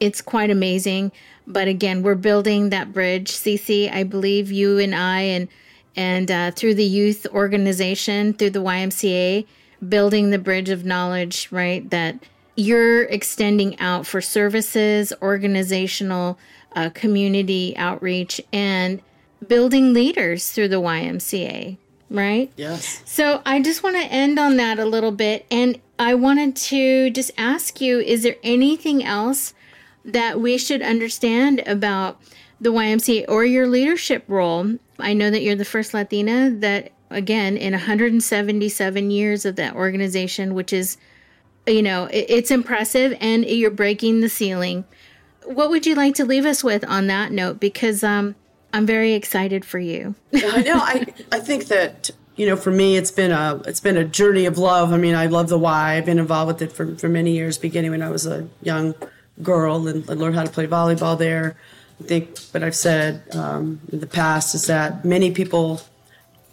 it's 0.00 0.20
quite 0.20 0.50
amazing 0.50 1.12
but 1.46 1.68
again 1.68 2.02
we're 2.02 2.14
building 2.14 2.70
that 2.70 2.92
bridge 2.92 3.30
Cici 3.30 3.92
i 3.92 4.02
believe 4.02 4.50
you 4.50 4.78
and 4.78 4.94
i 4.94 5.20
and 5.20 5.48
and 5.96 6.30
uh, 6.30 6.50
through 6.50 6.74
the 6.74 6.84
youth 6.84 7.26
organization, 7.32 8.32
through 8.32 8.50
the 8.50 8.62
YMCA, 8.62 9.46
building 9.88 10.30
the 10.30 10.38
bridge 10.38 10.70
of 10.70 10.84
knowledge, 10.84 11.48
right? 11.50 11.88
That 11.90 12.24
you're 12.56 13.04
extending 13.04 13.78
out 13.80 14.06
for 14.06 14.20
services, 14.20 15.12
organizational, 15.22 16.38
uh, 16.74 16.90
community 16.90 17.76
outreach, 17.76 18.40
and 18.52 19.00
building 19.46 19.92
leaders 19.92 20.50
through 20.50 20.68
the 20.68 20.80
YMCA, 20.80 21.76
right? 22.10 22.52
Yes. 22.56 23.02
So 23.04 23.42
I 23.44 23.60
just 23.60 23.82
want 23.82 23.96
to 23.96 24.02
end 24.02 24.38
on 24.38 24.56
that 24.56 24.78
a 24.78 24.84
little 24.84 25.12
bit. 25.12 25.46
And 25.50 25.80
I 25.98 26.14
wanted 26.14 26.56
to 26.56 27.10
just 27.10 27.30
ask 27.38 27.80
you 27.80 28.00
is 28.00 28.22
there 28.22 28.36
anything 28.42 29.04
else 29.04 29.54
that 30.04 30.40
we 30.40 30.58
should 30.58 30.82
understand 30.82 31.62
about 31.66 32.20
the 32.60 32.72
YMCA 32.72 33.26
or 33.28 33.44
your 33.44 33.66
leadership 33.66 34.24
role 34.28 34.78
I 34.98 35.14
know 35.14 35.30
that 35.30 35.42
you're 35.42 35.56
the 35.56 35.64
first 35.64 35.94
Latina 35.94 36.50
that, 36.50 36.92
again, 37.10 37.56
in 37.56 37.72
177 37.72 39.10
years 39.10 39.44
of 39.44 39.56
that 39.56 39.74
organization, 39.74 40.54
which 40.54 40.72
is, 40.72 40.96
you 41.66 41.82
know, 41.82 42.08
it's 42.12 42.50
impressive 42.50 43.16
and 43.20 43.44
you're 43.44 43.70
breaking 43.70 44.20
the 44.20 44.28
ceiling. 44.28 44.84
What 45.44 45.70
would 45.70 45.86
you 45.86 45.94
like 45.94 46.14
to 46.16 46.24
leave 46.24 46.46
us 46.46 46.62
with 46.62 46.84
on 46.88 47.06
that 47.08 47.32
note? 47.32 47.60
Because 47.60 48.04
um, 48.04 48.34
I'm 48.72 48.86
very 48.86 49.14
excited 49.14 49.64
for 49.64 49.78
you. 49.78 50.14
I 50.32 50.62
know. 50.62 50.76
I, 50.76 51.06
I 51.32 51.40
think 51.40 51.66
that 51.66 52.10
you 52.36 52.46
know, 52.46 52.56
for 52.56 52.70
me, 52.70 52.96
it's 52.96 53.10
been 53.10 53.30
a 53.30 53.62
it's 53.66 53.80
been 53.80 53.96
a 53.96 54.04
journey 54.04 54.46
of 54.46 54.58
love. 54.58 54.92
I 54.92 54.96
mean, 54.96 55.14
I 55.14 55.26
love 55.26 55.48
the 55.48 55.58
Y. 55.58 55.94
I've 55.96 56.06
been 56.06 56.18
involved 56.18 56.48
with 56.48 56.62
it 56.62 56.72
for 56.72 56.94
for 56.96 57.08
many 57.08 57.32
years, 57.32 57.58
beginning 57.58 57.92
when 57.92 58.02
I 58.02 58.10
was 58.10 58.26
a 58.26 58.48
young 58.62 58.94
girl 59.42 59.86
and, 59.88 60.08
and 60.08 60.20
learned 60.20 60.34
how 60.34 60.44
to 60.44 60.50
play 60.50 60.66
volleyball 60.66 61.18
there. 61.18 61.56
I 62.00 62.04
think 62.04 62.38
what 62.50 62.62
I've 62.62 62.74
said 62.74 63.22
um, 63.34 63.80
in 63.92 64.00
the 64.00 64.06
past 64.06 64.54
is 64.54 64.66
that 64.66 65.04
many 65.04 65.30
people, 65.30 65.80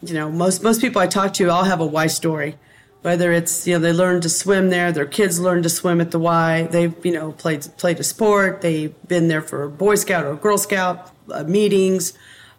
you 0.04 0.14
know, 0.14 0.32
most 0.32 0.64
most 0.64 0.82
people 0.82 1.02
I 1.02 1.08
talk 1.08 1.34
to 1.36 1.50
all 1.50 1.64
have 1.64 1.82
a 1.82 1.86
Y 1.86 2.08
story. 2.08 2.58
whether 3.02 3.32
it's 3.32 3.68
you 3.68 3.74
know 3.74 3.80
they 3.80 3.94
learned 3.94 4.22
to 4.24 4.30
swim 4.30 4.70
there 4.70 4.92
their 4.92 5.06
kids 5.06 5.40
learned 5.40 5.64
to 5.64 5.70
swim 5.70 6.00
at 6.00 6.12
the 6.12 6.20
y 6.20 6.68
they've 6.72 6.94
you 7.04 7.12
know 7.12 7.32
played 7.32 7.66
played 7.78 8.00
a 8.00 8.04
sport 8.04 8.62
they've 8.62 8.94
been 9.08 9.28
there 9.28 9.42
for 9.42 9.68
boy 9.68 9.96
scout 9.96 10.26
or 10.26 10.36
girl 10.36 10.58
scout 10.58 11.12
uh, 11.32 11.44
meetings 11.44 12.14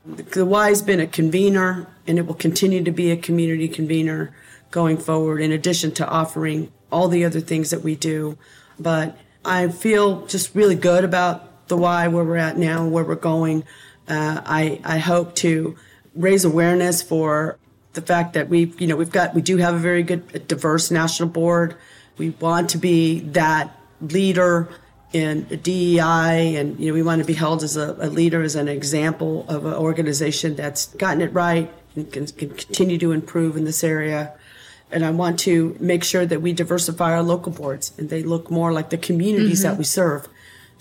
the 0.05 0.45
y's 0.45 0.83
been 0.83 1.01
a 1.01 1.07
convener 1.07 1.87
and 2.07 2.19
it 2.19 2.27
will 2.27 2.35
continue 2.35 2.83
to 2.83 2.91
be 2.91 3.11
a 3.11 3.17
community 3.17 3.69
convener 3.69 4.35
going 4.71 4.97
forward 4.97 5.41
in 5.41 5.53
addition 5.53 5.93
to 5.93 6.07
offering 6.09 6.73
all 6.91 7.09
the 7.09 7.25
other 7.25 7.41
things 7.41 7.71
that 7.71 7.83
we 7.83 7.95
do 7.95 8.37
but 8.79 9.17
i 9.45 9.69
feel 9.69 10.27
just 10.27 10.55
really 10.55 10.75
good 10.75 11.05
about 11.05 11.69
the 11.69 11.77
y 11.77 12.09
where 12.09 12.25
we're 12.25 12.37
at 12.37 12.59
now 12.59 12.87
where 12.87 13.05
we're 13.05 13.15
going 13.15 13.63
uh, 14.09 14.41
I, 14.45 14.81
I 14.85 14.99
hope 14.99 15.35
to 15.37 15.77
raise 16.15 16.45
awareness 16.45 17.03
for 17.03 17.59
the 17.93 18.03
fact 18.03 18.35
that 18.35 18.49
we, 18.49 18.73
you 18.79 18.87
know, 18.87 18.97
we've 18.97 19.11
got, 19.11 19.35
we 19.35 19.43
do 19.43 19.59
have 19.59 19.75
a 19.75 19.79
very 19.79 20.03
good, 20.03 20.49
diverse 20.49 20.91
national 20.91 21.29
board. 21.29 21.77
We 22.19 22.31
want 22.31 22.71
to 22.71 22.79
be 22.79 23.21
that 23.21 23.75
leader 24.01 24.69
in 25.13 25.45
DEI, 25.45 26.57
and 26.57 26.79
you 26.79 26.89
know, 26.89 26.95
we 26.95 27.03
want 27.03 27.21
to 27.21 27.27
be 27.27 27.35
held 27.35 27.63
as 27.63 27.77
a, 27.77 27.97
a 28.01 28.09
leader, 28.09 28.43
as 28.43 28.57
an 28.57 28.69
example 28.69 29.45
of 29.49 29.67
an 29.67 29.75
organization 29.75 30.57
that's 30.57 30.87
gotten 30.95 31.21
it 31.21 31.33
right 31.33 31.73
and 31.97 32.11
can, 32.13 32.27
can 32.27 32.51
continue 32.51 32.99
to 32.99 33.13
improve 33.13 33.57
in 33.57 33.65
this 33.65 33.85
area. 33.85 34.33
And 34.91 35.05
I 35.05 35.11
want 35.11 35.39
to 35.41 35.77
make 35.81 36.05
sure 36.05 36.27
that 36.27 36.43
we 36.43 36.53
diversify 36.53 37.13
our 37.13 37.23
local 37.23 37.53
boards 37.53 37.93
and 37.99 38.11
they 38.11 38.23
look 38.23 38.51
more 38.51 38.73
like 38.73 38.91
the 38.91 38.99
communities 38.99 39.61
mm-hmm. 39.61 39.73
that 39.73 39.79
we 39.79 39.85
serve. 39.85 40.29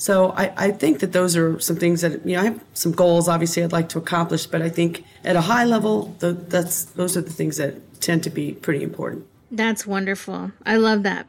So 0.01 0.31
I, 0.31 0.51
I 0.57 0.71
think 0.71 0.99
that 1.01 1.13
those 1.13 1.37
are 1.37 1.59
some 1.59 1.75
things 1.75 2.01
that 2.01 2.25
you 2.25 2.35
know 2.35 2.41
I 2.41 2.45
have 2.45 2.63
some 2.73 2.91
goals 2.91 3.29
obviously 3.29 3.63
I'd 3.63 3.71
like 3.71 3.89
to 3.89 3.99
accomplish, 3.99 4.47
but 4.47 4.61
I 4.61 4.67
think 4.67 5.05
at 5.23 5.35
a 5.35 5.41
high 5.41 5.63
level 5.63 6.15
the, 6.19 6.33
that's 6.33 6.85
those 6.85 7.15
are 7.15 7.21
the 7.21 7.31
things 7.31 7.57
that 7.57 8.01
tend 8.01 8.23
to 8.23 8.31
be 8.31 8.53
pretty 8.53 8.83
important. 8.83 9.27
That's 9.51 9.85
wonderful. 9.85 10.51
I 10.65 10.77
love 10.77 11.03
that. 11.03 11.27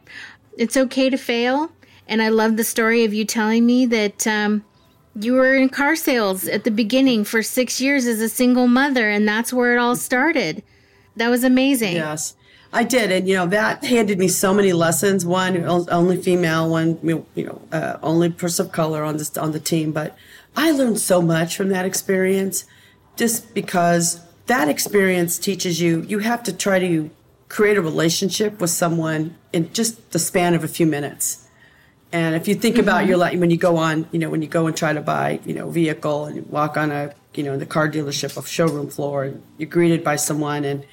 It's 0.56 0.76
okay 0.76 1.10
to 1.10 1.18
fail, 1.18 1.70
and 2.12 2.20
I 2.20 2.28
love 2.28 2.58
the 2.58 2.64
story 2.64 3.04
of 3.06 3.14
you 3.14 3.24
telling 3.24 3.64
me 3.64 3.86
that 3.86 4.26
um, 4.26 4.62
you 5.18 5.32
were 5.32 5.54
in 5.54 5.70
car 5.70 5.96
sales 5.96 6.46
at 6.46 6.64
the 6.64 6.70
beginning 6.70 7.24
for 7.24 7.42
six 7.42 7.80
years 7.80 8.04
as 8.04 8.20
a 8.20 8.28
single 8.28 8.66
mother, 8.66 9.08
and 9.08 9.26
that's 9.26 9.50
where 9.50 9.74
it 9.74 9.78
all 9.78 9.96
started. 9.96 10.62
That 11.16 11.30
was 11.30 11.42
amazing. 11.42 11.94
Yes. 11.94 12.34
I 12.70 12.84
did, 12.84 13.10
and 13.10 13.26
you 13.26 13.34
know 13.34 13.46
that 13.46 13.82
handed 13.84 14.18
me 14.18 14.28
so 14.28 14.52
many 14.52 14.74
lessons. 14.74 15.24
One, 15.24 15.64
only 15.64 16.20
female. 16.20 16.68
One, 16.68 16.98
you 17.02 17.46
know, 17.46 17.62
uh, 17.72 17.96
only 18.02 18.28
person 18.28 18.66
of 18.66 18.72
color 18.72 19.04
on 19.04 19.16
this 19.16 19.34
on 19.38 19.52
the 19.52 19.60
team. 19.60 19.90
But 19.92 20.14
I 20.54 20.70
learned 20.70 20.98
so 20.98 21.22
much 21.22 21.56
from 21.56 21.70
that 21.70 21.86
experience, 21.86 22.66
just 23.16 23.54
because 23.54 24.20
that 24.46 24.68
experience 24.68 25.38
teaches 25.38 25.80
you. 25.80 26.02
You 26.02 26.18
have 26.18 26.42
to 26.42 26.52
try 26.52 26.78
to 26.78 27.10
create 27.48 27.78
a 27.78 27.82
relationship 27.82 28.60
with 28.60 28.70
someone 28.70 29.36
in 29.52 29.72
just 29.72 30.12
the 30.12 30.18
span 30.18 30.52
of 30.52 30.62
a 30.62 30.68
few 30.68 30.86
minutes. 30.86 31.41
And 32.12 32.34
if 32.34 32.46
you 32.46 32.54
think 32.54 32.76
mm-hmm. 32.76 32.82
about 32.82 33.06
your 33.06 33.16
life 33.16 33.38
when 33.38 33.50
you 33.50 33.56
go 33.56 33.78
on, 33.78 34.06
you 34.12 34.18
know, 34.18 34.28
when 34.28 34.42
you 34.42 34.48
go 34.48 34.66
and 34.66 34.76
try 34.76 34.92
to 34.92 35.00
buy, 35.00 35.40
you 35.46 35.54
know, 35.54 35.70
vehicle 35.70 36.26
and 36.26 36.36
you 36.36 36.42
walk 36.42 36.76
on 36.76 36.90
a, 36.90 37.14
you 37.34 37.42
know, 37.42 37.56
the 37.56 37.66
car 37.66 37.88
dealership 37.88 38.36
of 38.36 38.46
showroom 38.46 38.90
floor, 38.90 39.24
and 39.24 39.42
you're 39.56 39.68
greeted 39.68 40.04
by 40.04 40.16
someone 40.16 40.64
and 40.64 40.84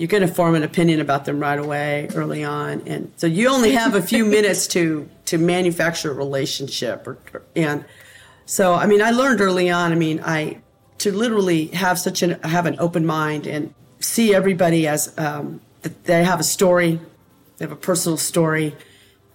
you're 0.00 0.08
going 0.08 0.26
to 0.26 0.32
form 0.32 0.54
an 0.54 0.62
opinion 0.62 0.98
about 0.98 1.26
them 1.26 1.38
right 1.38 1.58
away 1.58 2.08
early 2.14 2.42
on 2.42 2.80
and 2.86 3.12
so 3.16 3.26
you 3.26 3.50
only 3.50 3.72
have 3.72 3.94
a 3.94 4.00
few 4.00 4.24
minutes 4.24 4.66
to 4.66 5.06
to 5.26 5.36
manufacture 5.36 6.10
a 6.10 6.14
relationship 6.14 7.06
or, 7.06 7.18
and 7.54 7.84
so 8.46 8.72
i 8.72 8.86
mean 8.86 9.02
i 9.02 9.10
learned 9.10 9.42
early 9.42 9.68
on 9.68 9.92
i 9.92 9.94
mean 9.94 10.18
i 10.24 10.56
to 10.96 11.12
literally 11.12 11.66
have 11.66 11.98
such 11.98 12.22
an 12.22 12.40
have 12.40 12.64
an 12.64 12.76
open 12.78 13.04
mind 13.04 13.46
and 13.46 13.74
see 14.00 14.34
everybody 14.34 14.88
as 14.88 15.16
um, 15.18 15.60
that 15.82 16.04
they 16.04 16.24
have 16.24 16.40
a 16.40 16.44
story 16.44 16.98
they 17.58 17.66
have 17.66 17.72
a 17.72 17.76
personal 17.76 18.16
story 18.16 18.74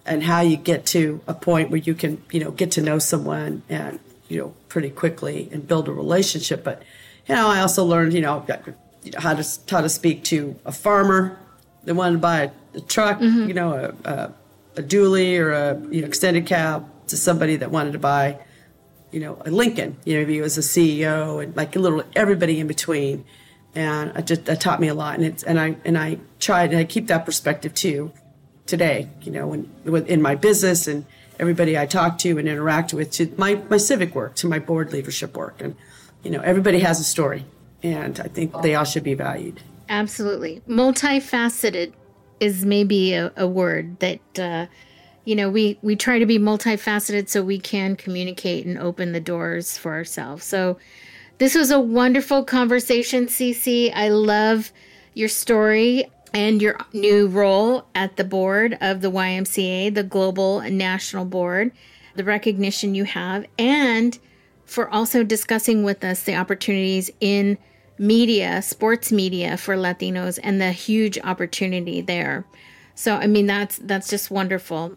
and 0.06 0.22
how 0.22 0.40
you 0.40 0.56
get 0.56 0.86
to 0.86 1.20
a 1.26 1.34
point 1.34 1.70
where 1.70 1.80
you 1.80 1.94
can 1.94 2.22
you 2.30 2.40
know 2.40 2.50
get 2.50 2.70
to 2.72 2.82
know 2.82 2.98
someone 2.98 3.62
and 3.68 3.98
you 4.28 4.40
know 4.40 4.54
pretty 4.68 4.90
quickly 4.90 5.48
and 5.52 5.66
build 5.66 5.88
a 5.88 5.92
relationship 5.92 6.64
but 6.64 6.82
you 7.26 7.34
know 7.34 7.48
i 7.48 7.60
also 7.60 7.84
learned 7.84 8.12
you 8.12 8.20
know 8.20 8.44
how 9.18 9.34
to 9.34 9.44
how 9.68 9.80
to 9.80 9.88
speak 9.88 10.24
to 10.24 10.56
a 10.64 10.72
farmer 10.72 11.38
that 11.86 11.94
wanted 11.94 12.12
to 12.12 12.18
buy 12.18 12.50
a, 12.74 12.80
truck, 12.82 13.18
mm-hmm. 13.20 13.48
you 13.48 13.54
know, 13.54 13.72
a, 13.72 14.08
a, 14.08 14.34
a 14.76 14.82
dually 14.82 15.38
or 15.38 15.52
a 15.52 15.80
you 15.90 16.02
know, 16.02 16.06
extended 16.06 16.46
cab 16.46 16.86
to 17.08 17.16
somebody 17.16 17.56
that 17.56 17.70
wanted 17.70 17.92
to 17.92 17.98
buy, 17.98 18.38
you 19.10 19.20
know, 19.20 19.40
a 19.46 19.50
Lincoln. 19.50 19.96
You 20.04 20.14
know, 20.14 20.20
maybe 20.20 20.34
he 20.34 20.40
was 20.40 20.58
a 20.58 20.60
CEO 20.60 21.42
and 21.42 21.56
like 21.56 21.74
a 21.74 21.78
little 21.78 22.02
everybody 22.14 22.60
in 22.60 22.66
between. 22.66 23.24
And 23.74 24.16
it 24.16 24.26
just 24.26 24.46
that 24.46 24.60
taught 24.60 24.80
me 24.80 24.88
a 24.88 24.94
lot, 24.94 25.16
and 25.16 25.24
it's 25.24 25.42
and 25.42 25.60
I 25.60 25.76
and 25.84 25.98
I 25.98 26.18
tried 26.38 26.70
and 26.70 26.78
I 26.78 26.84
keep 26.84 27.08
that 27.08 27.26
perspective 27.26 27.74
too 27.74 28.10
today. 28.66 29.08
You 29.22 29.32
know, 29.32 29.46
when 29.46 30.06
in 30.06 30.20
my 30.20 30.34
business 30.34 30.86
and 30.86 31.04
everybody 31.38 31.78
I 31.78 31.86
talk 31.86 32.18
to 32.18 32.38
and 32.38 32.48
interact 32.48 32.92
with, 32.92 33.10
to 33.12 33.32
my 33.36 33.62
my 33.70 33.76
civic 33.78 34.14
work, 34.14 34.34
to 34.36 34.46
my 34.46 34.58
board 34.58 34.92
leadership 34.92 35.36
work, 35.36 35.60
and 35.60 35.76
you 36.22 36.30
know, 36.30 36.40
everybody 36.40 36.80
has 36.80 36.98
a 36.98 37.04
story 37.04 37.44
and 37.82 38.18
I 38.18 38.28
think 38.28 38.60
they 38.62 38.74
all 38.74 38.84
should 38.84 39.04
be 39.04 39.14
valued. 39.14 39.60
Absolutely. 39.88 40.60
Multifaceted 40.68 41.92
is 42.40 42.64
maybe 42.64 43.14
a, 43.14 43.32
a 43.36 43.46
word 43.46 43.98
that, 44.00 44.38
uh, 44.38 44.66
you 45.24 45.36
know, 45.36 45.48
we, 45.48 45.78
we 45.82 45.94
try 45.94 46.18
to 46.18 46.26
be 46.26 46.38
multifaceted 46.38 47.28
so 47.28 47.42
we 47.42 47.58
can 47.58 47.96
communicate 47.96 48.66
and 48.66 48.78
open 48.78 49.12
the 49.12 49.20
doors 49.20 49.78
for 49.78 49.92
ourselves. 49.92 50.44
So 50.44 50.78
this 51.38 51.54
was 51.54 51.70
a 51.70 51.78
wonderful 51.78 52.44
conversation, 52.44 53.26
Cici. 53.26 53.92
I 53.94 54.08
love 54.08 54.72
your 55.14 55.28
story 55.28 56.10
and 56.32 56.60
your 56.60 56.78
new 56.92 57.28
role 57.28 57.86
at 57.94 58.16
the 58.16 58.24
board 58.24 58.76
of 58.80 59.00
the 59.00 59.10
YMCA, 59.10 59.94
the 59.94 60.02
Global 60.02 60.60
National 60.62 61.24
Board, 61.24 61.72
the 62.14 62.24
recognition 62.24 62.94
you 62.94 63.04
have, 63.04 63.46
and 63.58 64.18
for 64.64 64.88
also 64.90 65.22
discussing 65.22 65.84
with 65.84 66.04
us 66.04 66.24
the 66.24 66.34
opportunities 66.34 67.10
in 67.20 67.56
media, 67.98 68.60
sports 68.62 69.12
media 69.12 69.56
for 69.56 69.76
Latinos 69.76 70.38
and 70.42 70.60
the 70.60 70.72
huge 70.72 71.18
opportunity 71.24 72.00
there. 72.00 72.44
So 72.94 73.14
I 73.14 73.26
mean 73.26 73.46
that's 73.46 73.78
that's 73.78 74.08
just 74.08 74.30
wonderful. 74.30 74.96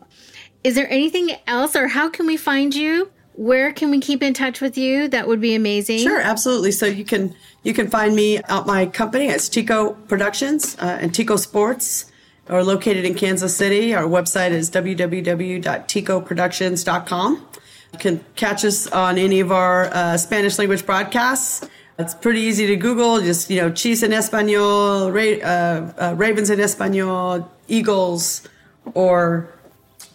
Is 0.64 0.76
there 0.76 0.90
anything 0.90 1.32
else 1.48 1.76
or 1.76 1.88
how 1.88 2.10
can 2.10 2.26
we 2.26 2.38
find 2.38 2.74
you? 2.74 3.12
Where 3.34 3.72
can 3.72 3.92
we 3.92 4.00
keep 4.00 4.22
in 4.22 4.34
touch 4.34 4.60
with 4.60 4.78
you? 4.78 5.08
That 5.08 5.28
would 5.28 5.40
be 5.40 5.56
amazing. 5.56 6.00
Sure, 6.00 6.20
absolutely. 6.20 6.72
So 6.72 6.86
you 6.86 7.06
can 7.06 7.34
you 7.64 7.74
can 7.74 7.90
find 7.90 8.16
me 8.16 8.38
at 8.38 8.66
my 8.66 8.86
company. 8.86 9.28
It's 9.28 9.50
Tico 9.50 9.94
Productions 10.08 10.76
uh, 10.80 10.98
and 11.02 11.16
Tico 11.16 11.38
Sports. 11.38 12.12
We're 12.50 12.64
located 12.64 13.06
in 13.06 13.14
Kansas 13.14 13.56
City. 13.56 13.94
Our 13.94 14.06
website 14.06 14.52
is 14.52 14.72
www.ticoproductions.com. 14.72 17.48
You 17.94 18.00
can 18.00 18.26
catch 18.36 18.66
us 18.66 18.88
on 18.88 19.18
any 19.18 19.40
of 19.40 19.52
our 19.52 19.86
uh, 19.94 20.18
Spanish 20.18 20.58
language 20.58 20.86
broadcasts. 20.86 21.68
It's 22.00 22.14
pretty 22.14 22.42
easy 22.42 22.68
to 22.68 22.76
Google. 22.76 23.20
Just 23.20 23.50
you 23.50 23.62
know, 23.62 23.72
Chiefs 23.72 24.04
in 24.04 24.14
Espanol, 24.14 25.12
Ra- 25.12 25.42
uh, 25.44 25.94
uh, 25.98 26.14
Ravens 26.18 26.50
in 26.50 26.60
Espanol, 26.60 27.50
Eagles, 27.68 28.48
or 28.94 29.50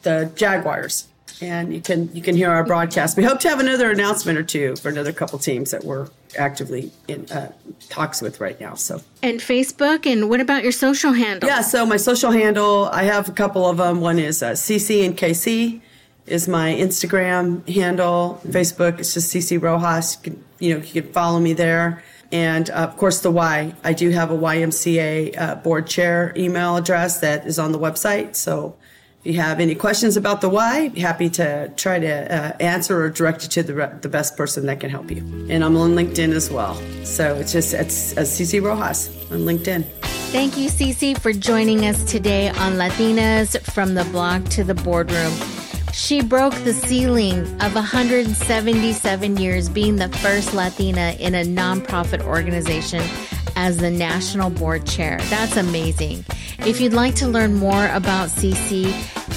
the 0.03 0.31
Jaguars, 0.35 1.09
and 1.40 1.75
you 1.75 1.81
can 1.81 2.14
you 2.14 2.23
can 2.23 2.37
hear 2.37 2.51
our 2.51 2.64
broadcast. 2.64 3.16
We 3.16 3.25
hope 3.25 3.40
to 3.40 3.49
have 3.49 3.61
another 3.61 3.90
announcement 3.90 4.38
or 4.38 4.42
two 4.42 4.77
for 4.77 4.88
another 4.88 5.12
couple 5.12 5.38
teams 5.38 5.70
that 5.70 5.85
we're 5.85 6.09
actively 6.38 6.90
in 7.09 7.31
uh, 7.31 7.53
talks 7.88 8.20
with 8.20 8.40
right 8.40 8.61
now. 8.61 8.75
So 8.75 9.01
and 9.23 9.40
Facebook, 9.40 10.07
and 10.11 10.29
what 10.29 10.40
about 10.40 10.62
your 10.62 10.73
social 10.73 11.12
handle? 11.12 11.49
Yeah, 11.49 11.61
so 11.61 11.85
my 11.87 11.97
social 11.97 12.31
handle, 12.31 12.87
I 12.87 13.05
have 13.05 13.29
a 13.29 13.33
couple 13.33 13.68
of 13.68 13.79
them. 13.79 14.01
One 14.01 14.18
is 14.18 14.42
uh, 14.42 14.53
CC 14.53 15.05
and 15.05 15.16
KC 15.16 15.81
is 16.27 16.49
my 16.49 16.73
Instagram 16.73 17.68
handle. 17.68 18.40
Facebook, 18.47 18.99
it's 18.99 19.14
just 19.14 19.35
Cici 19.35 19.61
Rojas. 19.61 20.16
You, 20.16 20.23
can, 20.23 20.44
you 20.59 20.75
know, 20.75 20.85
you 20.85 21.03
can 21.03 21.12
follow 21.12 21.38
me 21.38 21.53
there. 21.53 22.03
And 22.33 22.70
uh, 22.70 22.75
of 22.75 22.97
course, 22.97 23.20
the 23.20 23.31
Y. 23.31 23.75
I 23.85 23.92
do 23.92 24.11
have 24.11 24.31
a 24.31 24.37
YMCA 24.37 25.38
uh, 25.38 25.55
board 25.57 25.87
chair 25.87 26.33
email 26.37 26.77
address 26.77 27.20
that 27.20 27.47
is 27.47 27.59
on 27.59 27.73
the 27.73 27.79
website. 27.79 28.35
So 28.35 28.77
you 29.25 29.41
have 29.41 29.59
any 29.59 29.75
questions 29.75 30.17
about 30.17 30.41
the 30.41 30.49
Y, 30.49 30.93
happy 30.97 31.31
to 31.31 31.73
try 31.77 31.99
to 31.99 32.35
uh, 32.35 32.57
answer 32.61 33.03
or 33.03 33.11
direct 33.11 33.43
you 33.43 33.49
to 33.49 33.63
the, 33.63 33.75
re- 33.75 33.93
the 34.03 34.09
best 34.09 34.37
person 34.37 34.67
that 34.67 34.81
can 34.81 34.91
help 34.91 35.11
you. 35.11 35.19
And 35.49 35.65
I'm 35.65 35.77
on 35.77 35.95
LinkedIn 35.95 36.33
as 36.33 36.51
well. 36.51 36.75
So 37.05 37.35
it's 37.37 37.53
just 37.53 37.75
it's, 37.75 38.15
Cici 38.15 38.63
Rojas 38.63 39.09
on 39.33 39.41
LinkedIn. 39.41 39.85
Thank 40.31 40.57
you, 40.59 40.69
Cici, 40.69 41.19
for 41.19 41.33
joining 41.33 41.87
us 41.87 42.03
today 42.11 42.49
on 42.51 42.75
Latinas 42.75 43.59
from 43.72 43.95
the 43.95 44.05
Block 44.07 44.45
to 44.51 44.64
the 44.64 44.75
Boardroom. 44.75 45.33
She 45.95 46.22
broke 46.22 46.55
the 46.64 46.72
ceiling 46.72 47.38
of 47.62 47.76
177 47.76 49.36
years 49.36 49.68
being 49.68 49.95
the 49.95 50.09
first 50.09 50.53
Latina 50.53 51.14
in 51.20 51.36
a 51.36 51.45
nonprofit 51.45 52.20
organization 52.22 53.01
as 53.55 53.76
the 53.76 53.92
national 53.92 54.51
board 54.51 54.86
chair. 54.86 55.18
That's 55.30 55.57
amazing. 55.57 56.24
If 56.66 56.80
you'd 56.80 56.95
like 56.95 57.14
to 57.16 57.28
learn 57.28 57.55
more 57.55 57.86
about 57.90 58.28
Cici 58.28 58.92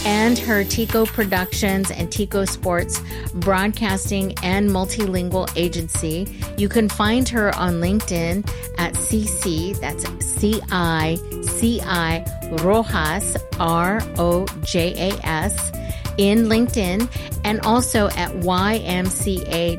and 0.08 0.39
her 0.39 0.64
Tico 0.64 1.05
Productions 1.05 1.91
and 1.91 2.12
Tico 2.12 2.45
Sports 2.45 3.01
broadcasting 3.34 4.34
and 4.41 4.70
multilingual 4.70 5.51
agency. 5.55 6.28
You 6.58 6.70
can 6.70 6.88
find 6.88 7.28
her 7.30 7.53
on 7.55 7.82
LinkedIn 7.82 8.49
at 8.78 8.93
Cici, 8.93 9.78
that's 9.80 10.05
C 10.24 10.62
I 10.72 11.18
C 11.43 11.82
I 11.84 12.26
Rojas, 12.64 13.38
R 13.60 14.01
O 14.18 14.45
J 14.64 15.12
A 15.12 15.26
S, 15.26 15.72
in 16.18 16.45
LinkedIn 16.45 17.09
and 17.43 17.59
also 17.61 18.07
at 18.09 18.32
ymca.org 18.34 19.78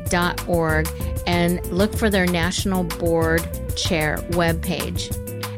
and 1.27 1.65
look 1.71 1.95
for 1.95 2.09
their 2.09 2.25
National 2.25 2.83
Board 2.83 3.41
Chair 3.75 4.17
webpage. 4.29 5.15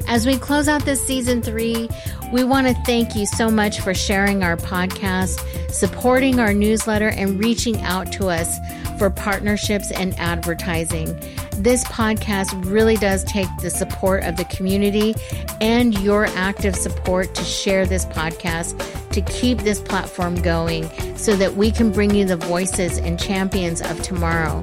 As 0.08 0.26
we 0.26 0.38
close 0.38 0.68
out 0.68 0.84
this 0.84 1.02
season 1.06 1.42
three, 1.42 1.90
we 2.34 2.44
want 2.44 2.68
to 2.68 2.74
thank 2.86 3.16
you 3.16 3.26
so 3.26 3.50
much 3.50 3.80
for 3.80 3.94
sharing 3.94 4.44
our 4.44 4.58
podcast, 4.58 5.40
supporting 5.72 6.40
our 6.40 6.54
newsletter, 6.54 7.10
and 7.10 7.40
reaching 7.40 7.80
out 7.82 8.12
to 8.14 8.28
us 8.28 8.58
for 8.98 9.10
partnerships 9.10 9.92
and 9.92 10.14
advertising. 10.20 11.18
This 11.58 11.84
podcast 11.86 12.66
really 12.66 12.98
does 12.98 13.24
take 13.24 13.48
the 13.62 13.70
support 13.70 14.24
of 14.24 14.36
the 14.36 14.46
community 14.46 15.16
and 15.62 15.98
your 16.00 16.26
active 16.26 16.76
support 16.76 17.34
to 17.36 17.44
share 17.44 17.86
this 17.86 18.06
podcast 18.06 18.80
to 19.14 19.22
keep 19.22 19.60
this 19.60 19.80
platform 19.80 20.42
going 20.42 20.90
so 21.18 21.36
that 21.36 21.56
we 21.56 21.72
can 21.72 21.92
bring 21.92 22.14
you 22.14 22.26
the 22.26 22.38
voices 22.38 22.98
and 22.98 23.20
champions 23.20 23.82
of 23.82 24.02
tomorrow. 24.02 24.62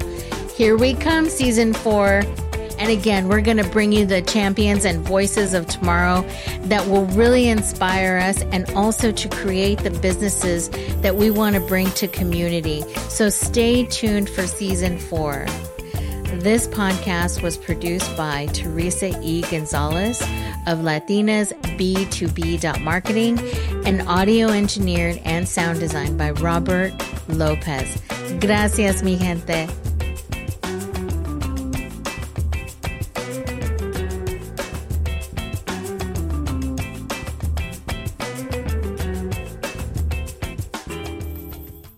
Here 0.57 0.77
we 0.77 0.95
come, 0.95 1.29
season 1.29 1.73
four. 1.73 2.23
And 2.79 2.91
again, 2.91 3.29
we're 3.29 3.41
going 3.41 3.57
to 3.57 3.69
bring 3.71 3.91
you 3.91 4.07
the 4.07 4.23
champions 4.23 4.85
and 4.85 5.05
voices 5.05 5.53
of 5.53 5.67
tomorrow 5.67 6.23
that 6.63 6.87
will 6.89 7.07
really 7.07 7.49
inspire 7.49 8.19
us 8.19 8.43
and 8.53 8.71
also 8.71 9.11
to 9.11 9.29
create 9.29 9.81
the 9.81 9.91
businesses 9.91 10.69
that 11.01 11.17
we 11.17 11.31
want 11.31 11.57
to 11.57 11.61
bring 11.61 11.91
to 11.93 12.07
community. 12.07 12.83
So 13.09 13.31
stay 13.31 13.85
tuned 13.85 14.31
for 14.31 14.47
season 14.47 14.99
four. 14.99 15.47
This 16.39 16.69
podcast 16.69 17.43
was 17.43 17.57
produced 17.57 18.17
by 18.17 18.47
Teresa 18.53 19.11
E. 19.21 19.43
Gonzalez 19.43 20.23
of 20.69 20.79
Latinas 20.79 21.53
B2B 21.77 22.81
Marketing 22.81 23.41
and 23.85 24.03
audio 24.03 24.47
engineered 24.47 25.21
and 25.25 25.49
sound 25.49 25.81
designed 25.81 26.17
by 26.17 26.31
Robert 26.31 26.93
Lopez. 27.27 28.01
Gracias, 28.39 29.03
mi 29.03 29.17
gente. 29.17 29.69